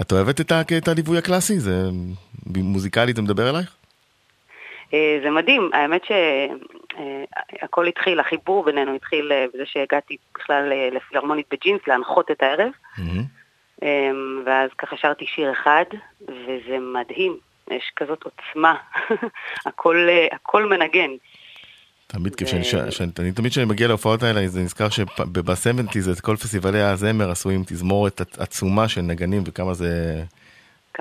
את 0.00 0.12
אוהבת 0.12 0.40
את, 0.40 0.52
את 0.78 0.88
הליווי 0.88 1.18
הקלאסי? 1.18 1.60
זה 1.60 1.88
מוזיקלית 2.46 3.16
זה 3.16 3.22
מדבר 3.22 3.50
אלייך? 3.50 3.76
אה, 4.94 5.18
זה 5.22 5.30
מדהים, 5.30 5.70
האמת 5.72 6.02
שהכל 6.04 7.86
התחיל, 7.86 8.20
החיבור 8.20 8.64
בינינו 8.64 8.94
התחיל 8.94 9.32
אה, 9.32 9.44
בזה 9.54 9.62
שהגעתי 9.66 10.16
בכלל 10.34 10.72
אה, 10.72 10.88
לפילהרמונית 10.92 11.46
בג'ינס 11.52 11.80
להנחות 11.86 12.30
את 12.30 12.42
הערב. 12.42 12.70
אמ, 13.82 14.42
ואז 14.46 14.70
ככה 14.78 14.96
שרתי 14.96 15.26
שיר 15.26 15.52
אחד, 15.52 15.84
וזה 16.28 16.78
מדהים, 16.94 17.36
יש 17.70 17.92
כזאת 17.96 18.24
עוצמה, 18.24 18.74
הכל, 19.66 19.96
אה, 20.08 20.26
הכל 20.32 20.66
מנגן. 20.66 21.10
תמיד, 22.06 22.34
כשאני, 22.34 22.64
שאני, 22.64 23.10
אני, 23.18 23.32
תמיד 23.32 23.50
כשאני 23.50 23.66
מגיע 23.66 23.88
להופעות 23.88 24.22
האלה, 24.22 24.48
זה 24.48 24.60
נזכר 24.60 24.88
שבסבנטיז 24.88 26.08
את 26.08 26.20
כל 26.20 26.36
פסטיבלי 26.36 26.80
הזמר 26.80 27.30
עשו 27.30 27.50
עם 27.50 27.62
תזמורת 27.66 28.20
עצ- 28.20 28.42
עצומה 28.42 28.88
של 28.88 29.00
נגנים 29.00 29.42
וכמה 29.46 29.74
זה, 29.74 30.22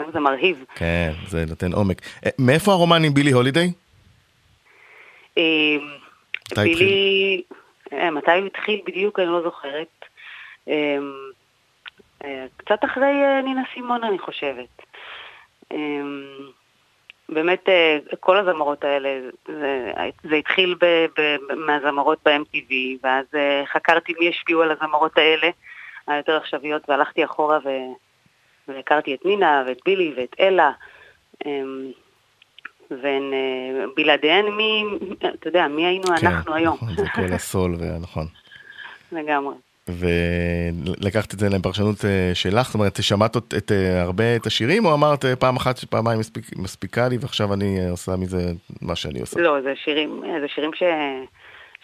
כמה 0.04 0.12
זה 0.12 0.20
מרהיב. 0.20 0.66
כן, 0.76 1.12
זה 1.28 1.46
נותן 1.50 1.74
עומק. 1.74 2.02
אה, 2.26 2.32
מאיפה 2.40 2.72
הרומן 2.72 3.04
עם 3.04 3.14
בילי 3.14 3.32
הולידיי? 3.32 3.72
מתי 6.52 6.64
בילי, 6.64 7.42
אה, 7.94 8.12
מתי 8.12 8.32
הוא 8.32 8.46
התחיל 8.46 8.82
בדיוק, 8.88 9.20
אני 9.20 9.28
לא 9.28 9.42
זוכרת. 9.42 10.06
אה, 10.68 12.46
קצת 12.58 12.86
אחרי 12.86 13.24
אה, 13.24 13.42
נינה 13.42 13.62
סימון, 13.74 14.04
אני 14.04 14.20
חושבת. 14.20 14.82
אמ, 15.72 16.24
באמת, 17.30 17.70
אה, 17.70 17.98
כל 18.20 18.38
הזמרות 18.38 18.84
האלה, 18.84 19.30
זה, 19.48 19.92
זה 20.24 20.36
התחיל 20.36 20.76
ב, 20.82 20.86
ב, 21.18 21.38
מהזמרות 21.56 22.20
ב-MTV, 22.26 22.74
ואז 23.04 23.26
אה, 23.36 23.64
חקרתי 23.74 24.14
מי 24.20 24.30
השפיעו 24.30 24.62
על 24.62 24.72
הזמרות 24.72 25.18
האלה, 25.18 25.50
היותר 26.08 26.36
עכשוויות, 26.36 26.90
והלכתי 26.90 27.26
אחורה 27.26 27.58
ו, 27.66 27.70
והכרתי 28.70 29.16
את 29.16 29.26
נינה, 29.26 29.64
ואת 29.68 29.78
בילי, 29.86 30.14
ואת 30.18 30.36
אלה. 30.40 30.72
אמ, 31.46 31.92
והן, 32.92 33.34
אה, 33.34 34.42
מי, 34.58 34.84
אתה 35.24 35.48
יודע, 35.48 35.68
מי 35.68 35.86
היינו 35.86 36.08
אנחנו 36.22 36.54
היום, 36.54 36.76
נכון, 36.76 36.96
זה 36.96 37.06
כל 37.16 37.34
הסול, 37.34 37.76
ונכון. 37.80 38.28
לגמרי. 39.12 39.56
ולקחת 39.88 41.34
את 41.34 41.40
זה 41.40 41.50
לפרשנות 41.50 42.06
אה, 42.06 42.32
שלך, 42.34 42.66
זאת 42.68 42.76
אומרת, 42.76 43.04
שמעת 43.04 43.38
את, 43.38 43.54
את, 43.58 43.72
אה, 43.72 44.02
הרבה 44.02 44.36
את 44.36 44.46
השירים, 44.46 44.86
או 44.86 44.94
אמרת 44.94 45.26
פעם 45.26 45.56
אחת 45.56 45.78
שפעמיים 45.78 46.20
מספיק, 46.20 46.46
מספיקה 46.56 47.08
לי, 47.08 47.18
ועכשיו 47.22 47.54
אני 47.54 47.90
עושה 47.90 48.12
מזה 48.16 48.52
מה 48.82 48.96
שאני 48.96 49.22
עושה? 49.22 49.42
לא, 49.42 49.62
זה 49.62 49.74
שירים, 49.84 50.24
זה 50.42 50.48
שירים 50.48 50.72
ש, 50.74 50.84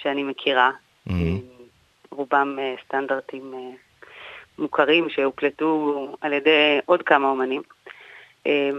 שאני 0.02 0.24
מכירה, 0.24 0.72
מהמם. 1.06 1.40
רובם 2.12 2.58
סטנדרטים 2.86 3.54
מוכרים 4.60 5.10
שהוקלטו 5.10 6.16
על 6.22 6.34
ידי 6.34 6.80
עוד 6.86 7.02
כמה 7.02 7.30
אומנים. 7.30 7.62
אה, 8.48 8.70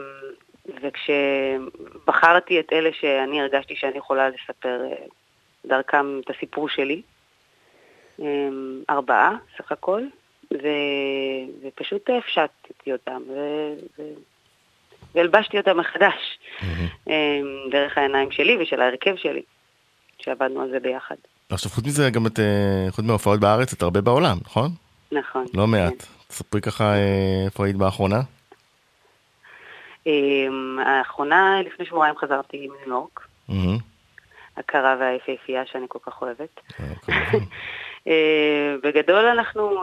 וכשבחרתי 0.83 2.61
את 2.61 2.73
אלה 2.73 2.91
שאני 3.01 3.41
הרגשתי 3.41 3.77
שאני 3.77 3.99
יכולה 3.99 4.29
לספר 4.29 4.81
אה, 4.85 5.07
דרכם 5.67 6.21
את 6.25 6.31
הסיפור 6.31 6.69
שלי, 6.69 7.03
אה, 8.23 8.49
ארבעה 8.91 9.37
סך 9.59 9.73
הכל, 9.73 10.03
ו... 10.53 10.67
ופשוט 11.63 12.11
הפשטתי 12.19 12.93
אותם, 12.93 13.23
ו... 13.29 13.35
ו... 13.99 14.03
והלבשתי 15.15 15.59
אותם 15.59 15.79
מחדש, 15.79 16.39
מהמם. 16.63 16.89
אה, 17.09 17.41
דרך 17.71 17.99
העיניים 17.99 18.31
שלי 18.31 18.57
ושל 18.63 18.81
ההרכב 18.81 19.17
שלי, 19.17 19.43
שעבדנו 20.19 20.61
על 20.61 20.71
זה 20.71 20.81
ביחד. 20.81 21.15
עכשיו, 21.49 21.71
חוץ 21.71 21.85
מזה, 21.85 22.11
גם 22.11 22.27
את, 22.27 22.39
אה, 22.39 22.87
חוץ 22.91 23.05
מההופעות 23.05 23.41
בארץ, 23.41 23.73
את 23.73 23.83
הרבה 23.83 24.01
בעולם, 24.01 24.37
נכון? 24.45 24.71
נכון. 25.13 25.47
לא 25.55 25.65
כן. 25.65 25.71
מעט. 25.71 26.07
תספרי 26.29 26.61
ככה 26.61 26.85
אה, 26.85 27.43
איפה 27.47 27.65
היית 27.65 27.77
באחרונה. 27.77 28.21
אמ, 30.07 30.79
האחרונה, 30.87 31.63
לפני 31.63 31.87
שבועיים 31.87 32.17
חזרתי 32.17 32.69
מניו 32.69 32.89
יורק. 32.89 33.29
הקרה 34.57 34.97
והיפהפייה 35.01 35.67
שאני 35.67 35.87
כל 35.89 35.99
כך 36.07 36.23
אוהבת. 36.23 36.61
אה. 36.81 36.85
אה, 38.09 38.77
בגדול 38.83 39.27
אנחנו 39.27 39.83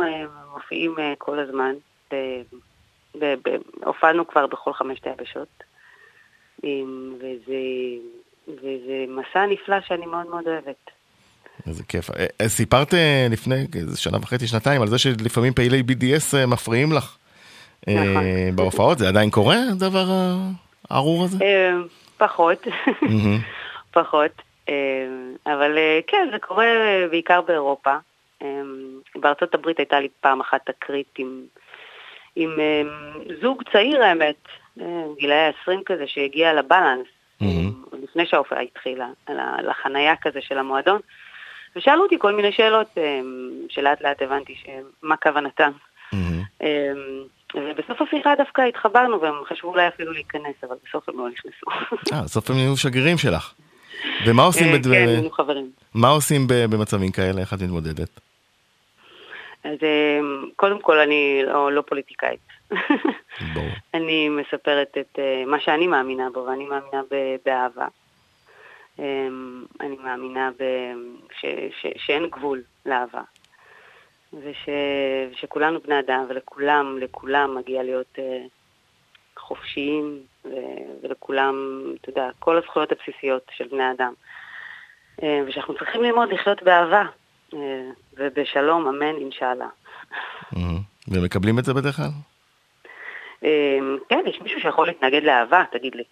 מופיעים 0.53 0.95
כל 1.17 1.39
הזמן, 1.39 1.73
הופענו 3.83 4.27
כבר 4.27 4.47
בכל 4.47 4.73
חמשת 4.73 5.07
היבשות, 5.07 5.63
אמ, 6.63 7.13
וזה, 7.17 7.62
וזה 8.47 9.05
מסע 9.07 9.45
נפלא 9.45 9.81
שאני 9.81 10.05
מאוד 10.05 10.27
מאוד 10.27 10.47
אוהבת. 10.47 10.92
איזה 11.67 11.83
כיף. 11.83 12.09
אה, 12.09 12.25
אה, 12.41 12.49
סיפרת 12.49 12.93
אה, 12.93 13.27
לפני 13.31 13.55
איזה 13.75 13.97
שנה 13.97 14.17
וחצי, 14.17 14.47
שנתיים, 14.47 14.81
על 14.81 14.87
זה 14.87 14.97
שלפעמים 14.97 15.53
פעילי 15.53 15.83
BDS 15.87 16.47
מפריעים 16.47 16.91
לך 16.93 17.17
נכון. 17.87 18.23
בהופעות, 18.55 18.97
זה 18.97 19.07
עדיין 19.07 19.29
קורה, 19.29 19.57
הדבר 19.71 20.05
הארור 20.89 21.23
הזה? 21.23 21.37
פחות. 22.17 22.67
פחות, 23.97 24.41
אבל 25.45 25.77
כן, 26.07 26.27
זה 26.31 26.39
קורה 26.39 26.65
בעיקר 27.11 27.41
באירופה. 27.41 27.95
בארצות 29.15 29.53
הברית 29.53 29.79
הייתה 29.79 29.99
לי 29.99 30.07
פעם 30.21 30.41
אחת 30.41 30.69
תקרית 30.69 31.13
עם, 31.17 31.41
עם 32.35 32.49
זוג 33.41 33.63
צעיר 33.71 34.03
האמת, 34.03 34.47
גילאי 35.19 35.37
ה-20 35.37 35.79
כזה, 35.85 36.03
שהגיע 36.07 36.53
לבלנס. 36.53 37.07
עוד 37.91 37.99
לפני 38.03 38.25
שההופעה 38.25 38.61
התחילה, 38.61 39.07
לחנייה 39.63 40.15
כזה 40.21 40.39
של 40.41 40.57
המועדון, 40.57 40.99
ושאלו 41.75 42.03
אותי 42.03 42.15
כל 42.19 42.36
מיני 42.36 42.51
שאלות 42.51 42.88
אה, 42.97 43.19
שלאט 43.69 44.01
לאט 44.01 44.21
הבנתי 44.21 44.55
מה 45.01 45.17
כוונתם. 45.17 45.71
אה, 46.62 46.91
ובסוף 47.55 48.01
השיחה 48.01 48.36
דווקא 48.38 48.62
התחברנו 48.62 49.21
והם 49.21 49.33
חשבו 49.49 49.69
אולי 49.69 49.88
אפילו 49.88 50.12
להיכנס, 50.13 50.55
אבל 50.63 50.75
בסוף 50.88 51.09
הם 51.09 51.17
לא 51.17 51.29
נכנסו. 51.29 51.65
אה, 52.13 52.21
בסוף 52.23 52.49
הם 52.49 52.55
נהיו 52.55 52.77
שגרירים 52.77 53.17
שלך. 53.17 53.53
ומה 54.27 54.43
עושים, 54.43 54.67
אה, 54.67 54.77
בד... 54.77 54.83
כן, 54.83 54.91
היינו 54.91 55.31
חברים. 55.31 55.71
מה 55.93 56.09
עושים 56.09 56.47
במצבים 56.47 57.12
כאלה? 57.12 57.41
איך 57.41 57.53
את 57.53 57.62
מתמודדת? 57.62 58.19
אז 59.63 59.77
אה, 59.83 60.19
קודם 60.55 60.81
כל 60.81 60.99
אני 60.99 61.41
לא, 61.45 61.71
לא 61.71 61.81
פוליטיקאית. 61.81 62.39
ברור. 63.53 63.69
אני 63.93 64.29
מספרת 64.29 64.97
את 64.99 65.19
אה, 65.19 65.43
מה 65.47 65.59
שאני 65.59 65.88
מאמינה 65.88 66.27
בו, 66.33 66.39
ואני 66.39 66.65
מאמינה 66.65 67.01
באהבה. 67.45 67.88
אה, 68.99 69.27
אני 69.79 69.95
מאמינה 70.03 70.49
ב- 70.60 71.34
ש, 71.39 71.45
ש, 71.82 71.86
שאין 71.97 72.27
גבול 72.29 72.62
לאהבה. 72.86 73.21
וש, 74.34 74.69
ושכולנו 75.32 75.79
בני 75.79 75.99
אדם, 75.99 76.25
ולכולם, 76.29 76.97
לכולם 77.01 77.56
מגיע 77.56 77.84
להיות 77.84 78.19
אה, 78.19 78.41
חופשיים, 79.38 80.19
ו, 80.45 80.49
ולכולם, 81.03 81.84
אתה 82.01 82.10
יודע, 82.10 82.29
כל 82.39 82.58
הזכויות 82.58 82.91
הבסיסיות 82.91 83.51
של 83.56 83.67
בני 83.67 83.91
אדם. 83.91 84.13
אה, 85.23 85.41
ושאנחנו 85.47 85.77
צריכים 85.77 86.03
ללמוד 86.03 86.34
לחיות 86.34 86.63
באהבה, 86.63 87.03
אה, 87.53 87.60
ובשלום, 88.13 88.88
אמן, 88.88 89.15
אינשאללה. 89.15 89.67
ומקבלים 91.08 91.60
את 91.60 91.65
זה 91.65 91.73
בדרך 91.73 91.95
כלל? 91.95 92.10
אה, 93.43 93.79
כן, 94.10 94.23
יש 94.25 94.41
מישהו 94.41 94.62
שיכול 94.62 94.88
להתנגד 94.88 95.23
לאהבה, 95.23 95.63
תגיד 95.71 95.95
לי. 95.95 96.03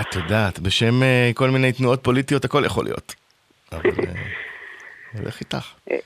את 0.00 0.14
יודעת, 0.14 0.58
בשם 0.58 1.02
אה, 1.02 1.30
כל 1.34 1.50
מיני 1.50 1.72
תנועות 1.72 2.02
פוליטיות 2.02 2.44
הכל 2.44 2.62
יכול 2.66 2.84
להיות. 2.84 3.14
אבל 3.72 3.90
אה, 3.90 4.12
הולך 5.20 5.40
איתך. 5.40 5.72
אה, 5.90 5.96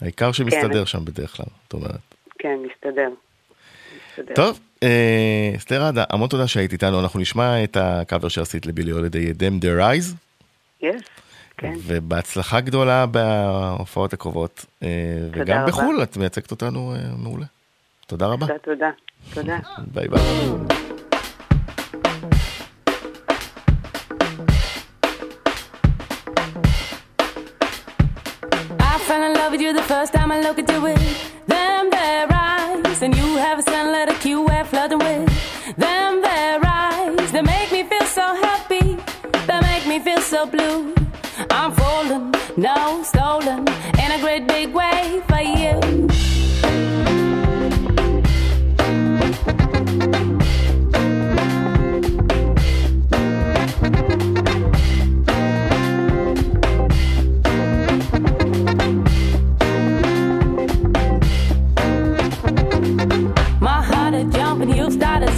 העיקר 0.00 0.32
שמסתדר 0.32 0.78
כן. 0.78 0.86
שם 0.86 1.04
בדרך 1.04 1.36
כלל, 1.36 1.46
את 1.68 1.72
אומרת. 1.72 2.14
כן, 2.38 2.58
מסתדר. 2.66 3.08
טוב, 4.34 4.60
אסתר 5.56 5.82
עדה, 5.82 6.04
המון 6.10 6.28
תודה 6.28 6.46
שהיית 6.46 6.72
איתנו, 6.72 7.00
אנחנו 7.00 7.20
נשמע 7.20 7.64
את 7.64 7.76
הקאבר 7.76 8.28
שעשית 8.28 8.66
לבילי 8.66 8.90
הולדיי, 8.90 9.32
Their 9.60 9.80
Eyes. 9.80 10.14
Yes, 10.82 11.02
כן. 11.56 11.72
ובהצלחה 11.86 12.60
גדולה 12.60 13.06
בהופעות 13.06 14.12
הקרובות, 14.12 14.66
וגם. 15.32 15.66
בחו"ל, 15.66 16.02
את 16.02 16.16
מייצגת 16.16 16.50
אותנו 16.50 16.94
מעולה. 17.18 17.46
תודה 18.06 18.26
רבה. 18.26 18.46
תודה. 18.62 18.90
תודה. 19.34 19.58
ביי 19.78 20.08
ביי. 20.08 20.83
With 29.54 29.60
you 29.60 29.72
the 29.72 29.82
first 29.82 30.12
time 30.12 30.32
I 30.32 30.40
look 30.40 30.58
into 30.58 30.84
it. 30.86 30.98
Them 31.46 31.88
their 31.88 32.26
eyes, 32.28 33.02
and 33.02 33.16
you 33.16 33.36
have 33.36 33.60
a 33.60 33.62
sun 33.62 33.92
letter 33.92 34.14
Q 34.14 34.42
we're 34.42 34.64
flirting 34.64 34.98
with. 34.98 35.76
Them 35.76 36.22
their 36.22 36.60
eyes, 36.66 37.30
they 37.30 37.42
make 37.42 37.70
me 37.70 37.84
feel 37.84 38.06
so 38.20 38.26
happy. 38.46 38.98
They 39.46 39.60
make 39.60 39.86
me 39.86 40.00
feel 40.00 40.20
so 40.22 40.44
blue. 40.44 40.92
I'm 41.52 41.70
falling, 41.70 42.34
no 42.56 43.04
stolen, 43.04 43.60
in 44.02 44.10
a 44.16 44.20
great 44.20 44.48
big 44.48 44.74
way 44.74 45.22
for 45.28 45.40
you. 45.40 46.03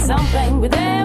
something 0.07 0.61
within. 0.61 0.96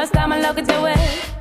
First 0.00 0.12
time 0.12 0.32
I 0.32 0.40
look 0.40 0.56
into 0.56 0.84
it, 0.84 1.37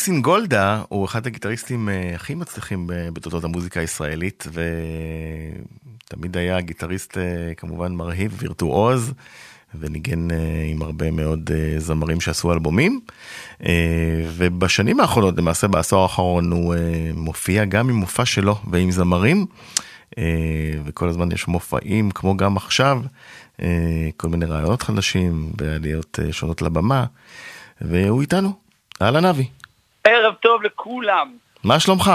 סינגולדה 0.00 0.82
הוא 0.88 1.04
אחד 1.04 1.26
הגיטריסטים 1.26 1.88
אה, 1.88 2.14
הכי 2.14 2.34
מצליחים 2.34 2.86
בתולדות 3.12 3.44
המוזיקה 3.44 3.80
הישראלית, 3.80 4.46
ותמיד 6.06 6.36
היה 6.36 6.60
גיטריסט 6.60 7.18
אה, 7.18 7.54
כמובן 7.56 7.92
מרהיב, 7.92 8.36
וירטואוז, 8.38 9.12
וניגן 9.80 10.30
אה, 10.30 10.36
עם 10.70 10.82
הרבה 10.82 11.10
מאוד 11.10 11.50
זמרים 11.78 12.20
שעשו 12.20 12.52
אלבומים. 12.52 13.00
ובשנים 14.36 15.00
האחרונות, 15.00 15.38
למעשה 15.38 15.68
בעשור 15.68 16.02
האחרון, 16.02 16.52
הוא 16.52 16.74
מופיע 17.14 17.64
גם 17.64 17.88
עם 17.88 17.96
מופע 17.96 18.24
שלו 18.24 18.56
ועם 18.70 18.90
זמרים, 18.90 19.46
וכל 20.84 21.08
הזמן 21.08 21.32
יש 21.32 21.48
מופעים, 21.48 22.10
כמו 22.10 22.36
גם 22.36 22.56
עכשיו, 22.56 23.02
כל 24.16 24.28
מיני 24.28 24.46
רעיונות 24.46 24.82
חדשים 24.82 25.52
ועליות 25.58 26.18
שונות 26.30 26.62
לבמה, 26.62 27.04
והוא 27.80 28.20
איתנו. 28.20 28.52
אהלן 29.02 29.24
אבי. 29.24 29.59
טוב 30.60 30.64
לכולם. 30.64 31.36
מה 31.64 31.80
שלומך? 31.80 32.10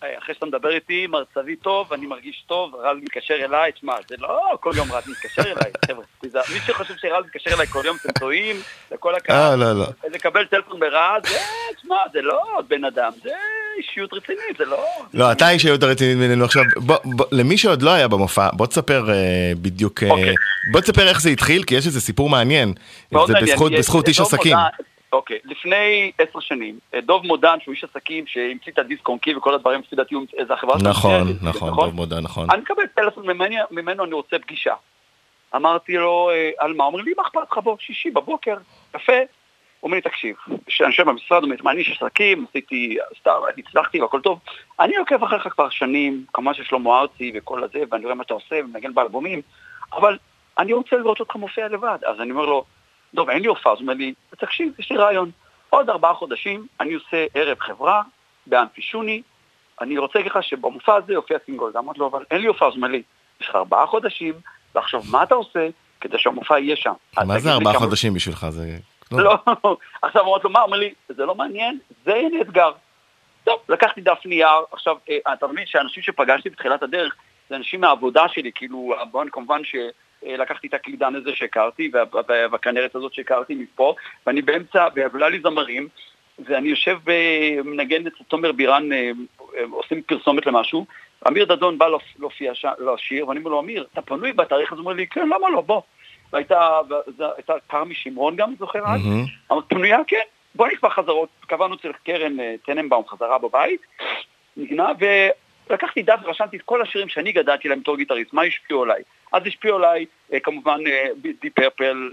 אחרי 0.00 0.34
שאתה 0.34 0.46
מדבר 0.46 0.68
איתי, 0.68 1.06
מרצבי 1.06 1.56
טוב, 1.56 1.92
אני 1.92 2.06
מרגיש 2.06 2.44
טוב, 2.46 2.74
רז 2.74 2.96
מתקשר 3.02 3.34
אליי, 3.34 3.72
תשמע, 3.72 3.92
זה 4.08 4.14
לא 4.18 4.40
כל 4.60 4.72
יום 4.76 4.92
רז 4.92 5.08
מתקשר 5.08 5.42
אליי, 5.42 5.72
חבר'ה. 5.86 6.04
מי 6.52 6.60
שחושב 6.66 6.94
שרז 6.96 7.24
מתקשר 7.24 7.54
אליי 7.54 7.66
כל 7.66 7.82
יום, 7.84 7.96
אתם 8.00 8.12
טועים, 8.12 8.56
לכל 8.92 9.12
אה, 9.12 9.16
הקהל. 9.16 9.58
לא, 9.58 9.72
לא. 9.72 9.86
לקבל 10.14 10.44
טלפון 10.44 10.80
ברז, 10.80 11.22
זה, 11.28 11.38
תשמע, 11.76 11.96
זה 12.12 12.22
לא 12.22 12.42
בן 12.68 12.84
אדם, 12.84 13.12
זה 13.22 13.30
אישיות 13.78 14.12
רצינית, 14.12 14.56
זה 14.58 14.64
לא... 14.64 14.84
לא, 15.14 15.32
אתה 15.32 15.50
איש 15.50 15.64
יותר 15.64 15.88
רציני 15.88 16.14
ממנו 16.14 16.44
עכשיו. 16.44 16.62
בוא, 16.76 16.96
למי 17.32 17.58
שעוד 17.58 17.82
לא 17.82 17.90
היה 17.90 18.08
במופע, 18.08 18.48
בוא 18.52 18.66
תספר 18.66 19.10
אה, 19.10 19.52
בדיוק, 19.62 20.02
אה, 20.02 20.10
אוקיי. 20.10 20.34
בוא 20.72 20.80
תספר 20.80 21.08
איך 21.08 21.20
זה 21.20 21.30
התחיל, 21.30 21.62
כי 21.62 21.74
יש 21.74 21.86
איזה 21.86 22.00
סיפור 22.00 22.28
מעניין. 22.30 22.72
זה 23.10 23.34
בזכות, 23.42 23.72
יש 23.72 23.78
בזכות 23.78 24.08
איש 24.08 24.20
אזור 24.20 24.26
עסקים. 24.26 24.56
אוקיי, 25.12 25.38
לפני 25.44 26.12
עשר 26.18 26.40
שנים, 26.40 26.78
אה, 26.94 27.00
דוב 27.00 27.26
מודן, 27.26 27.58
שהוא 27.62 27.74
איש 27.74 27.84
עסקים 27.84 28.26
שהמציא 28.26 28.72
את 28.72 28.78
הדיסק 28.78 29.08
און 29.08 29.18
קי 29.18 29.34
וכל 29.34 29.54
הדברים, 29.54 29.80
לפי 29.80 29.96
דעתי, 29.96 30.14
הוא- 30.14 30.24
זה 30.46 30.54
החברה 30.54 30.78
שלו, 30.80 30.90
נכון, 30.90 31.22
נכון, 31.42 31.90
דב 31.90 31.94
מודע, 31.94 32.20
נכון. 32.20 32.50
אני 32.50 32.60
מקבל 32.60 32.86
טלפון 32.86 33.26
ממני, 33.26 33.56
ממנו, 33.70 34.04
אני 34.04 34.14
רוצה 34.14 34.38
פגישה. 34.38 34.74
אמרתי 35.56 35.96
לו, 35.96 36.30
אה, 36.30 36.50
על 36.58 36.72
מה? 36.74 36.84
הוא 36.84 36.92
אומר 36.92 37.02
לי, 37.04 37.12
מה 37.16 37.22
אכפת 37.22 37.40
לך 37.52 37.58
בוא, 37.58 37.76
שישי 37.80 38.10
בבוקר, 38.10 38.56
יפה. 38.96 39.12
אומר 39.82 39.94
לי, 39.94 40.00
תקשיב, 40.00 40.36
כשאני 40.66 40.88
יושב 40.90 41.02
במשרד, 41.08 41.42
אומר, 41.42 41.56
"מה, 41.62 41.70
אני 41.70 41.78
איש 41.80 42.02
עסקים, 42.02 42.46
עשיתי, 42.50 42.96
סתם, 43.20 43.30
הצלחתי 43.58 44.00
והכל 44.00 44.20
טוב. 44.20 44.38
אני 44.80 44.96
עוקב 44.96 45.24
אחריך 45.24 45.48
כבר 45.48 45.68
שנים, 45.68 46.24
כמובן 46.32 46.54
ששלמה 46.54 47.00
ארצי 47.00 47.32
וכל 47.34 47.64
הזה, 47.64 47.78
ואני 47.90 48.04
רואה 48.04 48.14
מה 48.14 48.22
אתה 48.22 48.34
עושה, 48.34 48.60
ומנגן 48.64 48.94
באלבומים, 48.94 49.42
אבל 49.92 50.18
אני 50.58 50.72
רוצה 50.72 50.96
לראות 50.96 51.20
אותך 51.20 51.36
מופיע 51.36 51.68
לבד. 51.68 51.98
אז 52.06 52.20
אני 52.20 52.30
אומר 52.30 52.44
לו, 52.46 52.64
טוב, 53.16 53.30
אין 53.30 53.42
לי 53.42 53.48
הופעה, 53.48 53.72
אז 53.72 53.78
הוא 53.78 53.82
אומר 53.82 53.94
לי, 53.94 54.14
תקשיב, 54.30 54.72
יש 54.78 54.90
לי 54.90 54.96
רעיון. 54.96 55.30
עוד 55.70 55.90
ארבעה 55.90 56.14
חודשים 56.14 56.66
אני 56.80 56.94
עושה 56.94 57.26
ערב 57.34 57.58
חברה 57.60 58.02
באמפי 58.46 58.82
שוני, 58.82 59.22
אני 59.80 59.98
רוצה 59.98 60.18
להגיד 60.18 60.32
לך 60.32 60.42
שבמופע 60.42 60.94
הזה 60.94 61.12
יופיע 61.12 61.38
סינגול. 61.46 61.72
אמרתי 61.78 61.98
לו, 61.98 62.06
אבל 62.06 62.24
אין 62.30 62.40
לי 62.40 62.46
הופעה, 62.46 62.68
אז 62.68 62.74
הוא 62.74 62.76
אומר 62.76 62.88
לי, 62.88 63.02
יש 63.40 63.48
לך 63.48 63.54
ארבעה 63.54 63.86
חודשים, 63.86 64.34
ועכשיו 64.74 65.02
מה 65.10 65.22
אתה 65.22 65.34
עושה 65.34 65.68
כדי 66.00 66.18
שהמופע 66.18 66.58
יהיה 66.58 66.76
שם? 66.76 66.92
מה 67.26 67.38
זה 67.38 67.52
ארבעה 67.52 67.74
חודשים 67.74 68.14
בשבילך? 68.14 68.46
זה... 68.50 68.76
לא, 69.12 69.38
עכשיו 70.02 70.24
אמרתי 70.24 70.44
לו, 70.44 70.50
מה? 70.50 70.60
הוא 70.60 70.66
אומר 70.66 70.78
לי, 70.78 70.94
זה 71.08 71.24
לא 71.24 71.34
מעניין, 71.34 71.78
זה 72.04 72.14
הנה 72.14 72.40
אתגר. 72.40 72.70
טוב, 73.44 73.60
לקחתי 73.68 74.00
דף 74.00 74.18
נייר, 74.24 74.48
עכשיו, 74.72 74.96
אה, 75.10 75.32
אתה 75.32 75.46
מבין 75.46 75.66
שאנשים 75.66 76.02
שפגשתי 76.02 76.50
בתחילת 76.50 76.82
הדרך, 76.82 77.14
זה 77.50 77.56
אנשים 77.56 77.80
מהעבודה 77.80 78.28
שלי, 78.28 78.50
כאילו, 78.54 78.94
כמובן 79.32 79.60
שלקחתי 80.24 80.66
את 80.66 80.74
הקלידן 80.74 81.14
הזה 81.14 81.34
שהכרתי, 81.34 81.90
וה- 81.92 82.02
וה- 82.12 82.46
והכנרת 82.50 82.94
הזאת 82.94 83.14
שהכרתי 83.14 83.54
מפה, 83.54 83.94
ואני 84.26 84.42
באמצע, 84.42 84.86
ועולה 84.94 85.28
לי 85.28 85.40
זמרים, 85.40 85.88
ואני 86.38 86.68
יושב 86.68 86.98
ומנגן 87.06 88.06
את 88.06 88.12
תומר 88.28 88.52
בירן, 88.52 88.92
אה, 88.92 89.10
אה, 89.58 89.64
עושים 89.70 90.02
פרסומת 90.02 90.46
למשהו, 90.46 90.86
אמיר 91.28 91.44
דדון 91.44 91.78
בא 91.78 91.86
להופ- 91.88 92.18
להופיע 92.18 92.52
לשיר, 92.78 93.28
ואני 93.28 93.40
אומר 93.40 93.50
לו, 93.50 93.60
אמיר, 93.60 93.86
אתה 93.92 94.02
פנוי 94.02 94.32
בתאריך 94.32 94.72
הזה? 94.72 94.80
הוא 94.80 94.84
אומר 94.86 94.96
לי, 94.96 95.06
כן, 95.06 95.28
למה 95.28 95.50
לא, 95.50 95.60
בוא. 95.60 95.80
והייתה, 96.32 96.80
וזה- 97.06 97.24
הייתה 97.36 97.52
כרמי 97.68 97.94
שמרון 97.94 98.36
גם, 98.36 98.54
זוכר 98.58 98.78
אז? 98.86 99.00
אמרתי, 99.52 99.68
פנויה, 99.68 99.98
כן, 100.06 100.20
בוא 100.54 100.68
נקבע 100.68 100.90
חזרות. 100.90 101.28
קבענו 101.46 101.74
אצל 101.74 101.92
קרן 102.04 102.40
אה, 102.40 102.54
טננבאום 102.66 103.04
חזרה 103.08 103.38
בבית, 103.38 103.80
נגנה, 104.56 104.88
ולקחתי 105.70 106.02
דף 106.02 106.18
ורשמתי 106.24 106.56
את 106.56 106.62
כל 106.62 106.82
השירים 106.82 107.08
שאני 107.08 107.32
גדלתי 107.32 107.68
להם 107.68 107.80
בתור 107.80 107.96
גיטריסט, 107.96 108.32
מה 108.32 108.42
השפיעו 108.42 108.82
עליי. 108.82 109.02
אז 109.32 109.42
השפיעו 109.46 109.76
עליי, 109.76 110.06
אה, 110.32 110.40
כמובן, 110.40 110.80
די 111.42 111.50
פרפל, 111.50 112.10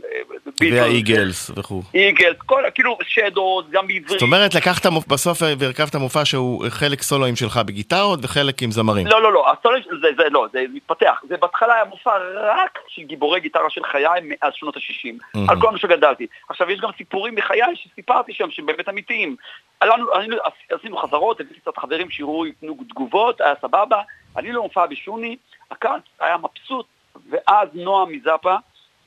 והאיגלס 0.61 1.51
וכו'. 1.55 1.81
איגלס, 1.93 2.37
כל, 2.45 2.63
כאילו, 2.75 2.97
שדות, 3.07 3.69
גם 3.69 3.87
בעברית. 3.87 4.09
זאת 4.09 4.21
אומרת, 4.21 4.55
לקחת 4.55 4.85
בסוף 5.07 5.41
והרכבת 5.57 5.95
מופע 5.95 6.25
שהוא 6.25 6.65
חלק 6.69 7.01
סולואים 7.01 7.35
שלך 7.35 7.57
בגיטרות 7.65 8.19
וחלק 8.23 8.61
עם 8.61 8.71
זמרים. 8.71 9.07
לא, 9.07 9.21
לא, 9.21 9.33
לא, 9.33 9.51
הסולו 9.51 9.83
של 9.83 10.01
זה, 10.01 10.07
זה 10.17 10.29
לא, 10.29 10.47
זה 10.53 10.65
מתפתח. 10.73 11.21
זה 11.29 11.37
בהתחלה 11.37 11.73
היה 11.73 11.85
מופע 11.85 12.11
רק 12.33 12.79
של 12.87 13.01
גיבורי 13.01 13.39
גיטרה 13.39 13.69
של 13.69 13.81
חיי 13.83 14.21
מאז 14.23 14.53
שנות 14.53 14.77
ה-60. 14.77 15.13
מהמם. 15.33 15.49
על 15.49 15.61
כל 15.61 15.71
מה 15.71 15.77
שגדלתי. 15.77 16.27
עכשיו, 16.49 16.71
יש 16.71 16.79
גם 16.79 16.89
סיפורים 16.97 17.35
מחיי 17.35 17.61
שסיפרתי 17.75 18.33
שם, 18.33 18.51
שהם 18.51 18.65
באמת 18.65 18.89
אמיתיים. 18.89 19.35
עלינו, 19.79 20.11
עלינו, 20.13 20.35
עשינו 20.71 20.97
חזרות, 20.97 21.39
הבאתי 21.39 21.59
קצת 21.59 21.77
חברים 21.77 22.09
שיראו, 22.09 22.45
ייתנו 22.45 22.77
תגובות, 22.89 23.41
היה 23.41 23.53
סבבה. 23.61 24.01
אני 24.37 24.51
למופע 24.51 24.85
בשוני, 24.85 25.35
הקהל 25.71 25.99
היה 26.19 26.37
מבסוט, 26.37 26.85
ואז 27.29 27.69
נועה 27.73 28.05
מזאפה, 28.05 28.55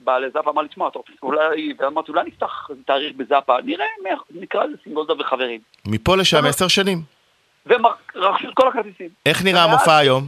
בא 0.00 0.18
לזאפה, 0.18 0.50
אמר 0.50 0.62
לי, 0.62 0.68
תשמע, 0.68 0.88
אתה 0.88 0.98
רוצה, 0.98 1.12
אולי, 1.22 1.74
ואמרתי, 1.78 2.12
אולי 2.12 2.24
נפתח 2.26 2.68
תאריך 2.86 3.16
בזאפה, 3.16 3.56
נראה, 3.64 3.86
נקרא 4.30 4.64
לזה 4.64 4.76
סינגולדה 4.84 5.14
וחברים. 5.20 5.60
מפה 5.86 6.16
לשם 6.16 6.44
עשר 6.44 6.68
שנים. 6.68 7.02
ורכשו 7.66 8.48
את 8.48 8.54
כל 8.54 8.68
הכרטיסים. 8.68 9.08
איך 9.26 9.44
נראה 9.44 9.64
המופע 9.64 9.96
היום? 9.96 10.24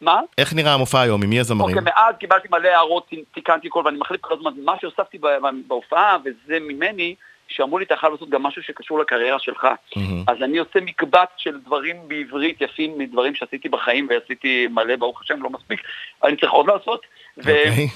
מה? 0.00 0.20
איך 0.38 0.54
נראה 0.54 0.74
המופע 0.74 1.00
היום? 1.00 1.22
עם 1.22 1.30
מי 1.30 1.40
הזמרים? 1.40 1.78
אוקיי, 1.78 1.92
מאז 1.92 2.14
קיבלתי 2.20 2.48
מלא 2.50 2.68
הערות, 2.68 3.10
תיקנתי 3.34 3.68
הכל, 3.68 3.82
ואני 3.84 3.98
מחליף 3.98 4.20
כל 4.20 4.34
הזמן, 4.34 4.50
מה 4.64 4.72
שהוספתי 4.80 5.18
בהופעה, 5.66 6.16
וזה 6.24 6.58
ממני, 6.60 7.14
שאמרו 7.48 7.78
לי, 7.78 7.84
אתה 7.84 7.96
חייב 7.96 8.12
לעשות 8.12 8.30
גם 8.30 8.42
משהו 8.42 8.62
שקשור 8.62 8.98
לקריירה 8.98 9.38
שלך. 9.38 9.66
מהמם. 9.96 10.24
אז 10.28 10.42
אני 10.42 10.58
עושה 10.58 10.80
מקבץ 10.80 11.28
של 11.36 11.60
דברים 11.60 11.96
בעברית 12.08 12.60
יפים 12.60 12.98
מדברים 12.98 13.34
שעשיתי 13.34 13.68
בחיים, 13.68 14.06
ועשיתי 14.10 14.66
מלא, 14.70 14.96
ברוך 14.96 15.22
השם, 15.22 15.42
לא 15.42 15.50
מספיק, 15.50 15.80
אני 16.24 16.36
צריך 16.36 16.52
עוד 16.52 16.66
לעשות. 16.66 17.06
ו- 17.38 17.40
אוקיי. 17.40 17.88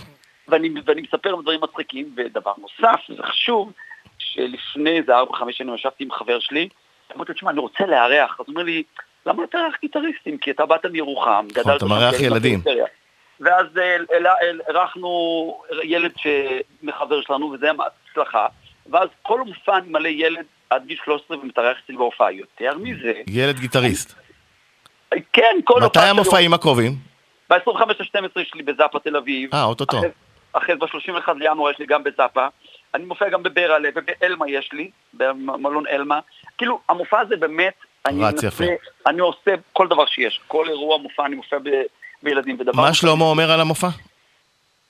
ואני, 0.48 0.68
ואני 0.84 1.00
מספר 1.02 1.40
דברים 1.40 1.60
מצחיקים, 1.60 2.14
ודבר 2.16 2.52
נוסף, 2.58 3.00
וזה 3.10 3.22
חשוב, 3.22 3.72
שלפני 4.18 4.90
איזה 4.90 5.16
ארבע, 5.16 5.36
חמש 5.36 5.58
שנים 5.58 5.74
ישבתי 5.74 6.04
עם 6.04 6.12
חבר 6.12 6.38
שלי, 6.40 6.68
אמרתי 7.16 7.32
לו, 7.32 7.34
תשמע, 7.34 7.50
אני 7.50 7.60
רוצה 7.60 7.86
לארח, 7.86 8.36
אז 8.40 8.44
הוא 8.46 8.54
אומר 8.54 8.62
לי, 8.62 8.82
למה 9.26 9.42
לא 9.42 9.46
תארח 9.46 9.74
גיטריסטים? 9.80 10.38
כי 10.38 10.50
אתה 10.50 10.66
באת 10.66 10.86
מירוחם, 10.86 11.46
גדלת... 11.52 11.66
נכון, 11.66 11.76
אתה 11.76 11.84
מארח 11.84 12.20
ילדים. 12.20 12.60
בפריפריה." 12.60 12.86
ואז 13.40 13.66
אה, 13.78 13.96
אירחנו 14.68 15.62
ילד 15.82 16.12
מחבר 16.82 17.20
שלנו, 17.20 17.50
וזה 17.50 17.66
היה 17.66 17.74
הצלחה, 18.10 18.46
ואז 18.90 19.08
כל 19.22 19.40
מופע 19.40 19.78
אני 19.78 19.88
מלא 19.90 20.08
ילד 20.08 20.44
עד 20.70 20.86
גיל 20.86 20.98
13 21.04 21.38
ומתארח 21.38 21.76
אצלי 21.84 21.96
בהופעה. 21.96 22.32
יותר 22.32 22.78
מזה, 22.78 23.12
ילד 23.26 23.58
גיטריסט. 23.60 24.14
כן, 25.32 25.56
כל 25.64 25.80
מתי 25.84 25.98
שלי- 26.00 26.08
המופעים 26.08 26.54
הקרובים? 26.54 26.92
ב-25 27.50 27.68
ל-12 28.00 28.40
יש 28.40 28.54
לי 28.54 28.62
בזאפה 28.62 28.98
תל 28.98 29.16
אביב. 29.16 29.54
אה, 29.54 29.64
אוטוטו. 29.64 29.98
אחרי- 29.98 30.10
אחרי 30.52 30.74
זה 30.74 30.80
ב-31 30.80 31.32
לינואר 31.38 31.70
יש 31.70 31.78
לי 31.78 31.86
גם 31.86 32.04
בזאפה. 32.04 32.46
אני 32.94 33.04
מופיע 33.04 33.28
גם 33.28 33.42
בברלה 33.42 33.88
ובאלמה 33.94 34.50
יש 34.50 34.70
לי, 34.72 34.90
במלון 35.14 35.86
אלמה. 35.86 36.20
כאילו, 36.58 36.80
המופע 36.88 37.20
הזה 37.20 37.36
באמת, 37.36 37.74
אני 38.06 38.24
רץ 38.24 38.42
יפה. 38.42 38.64
אני 39.06 39.20
עושה 39.20 39.50
כל 39.72 39.88
דבר 39.88 40.06
שיש. 40.06 40.40
כל 40.48 40.68
אירוע 40.68 40.98
מופע 40.98 41.26
אני 41.26 41.34
מופיע 41.36 41.58
ב- 41.58 41.82
בילדים. 42.22 42.58
מה 42.74 42.94
שלמה 42.94 43.24
אומר 43.24 43.50
על 43.50 43.60
המופע? 43.60 43.88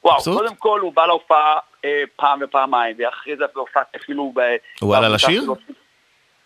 וואו, 0.04 0.16
מבסוט? 0.16 0.38
קודם 0.38 0.54
כל 0.54 0.80
הוא 0.80 0.92
בא 0.92 1.06
להופעה 1.06 1.58
אה, 1.84 2.02
פעם 2.16 2.38
ופעמיים, 2.42 2.96
ואחרי 2.98 3.36
זה 3.36 3.44
בהופעה 3.54 3.82
אפילו... 3.96 4.32
ב- 4.34 4.56
הוא 4.80 4.96
עלה 4.96 5.08
לשיר? 5.08 5.42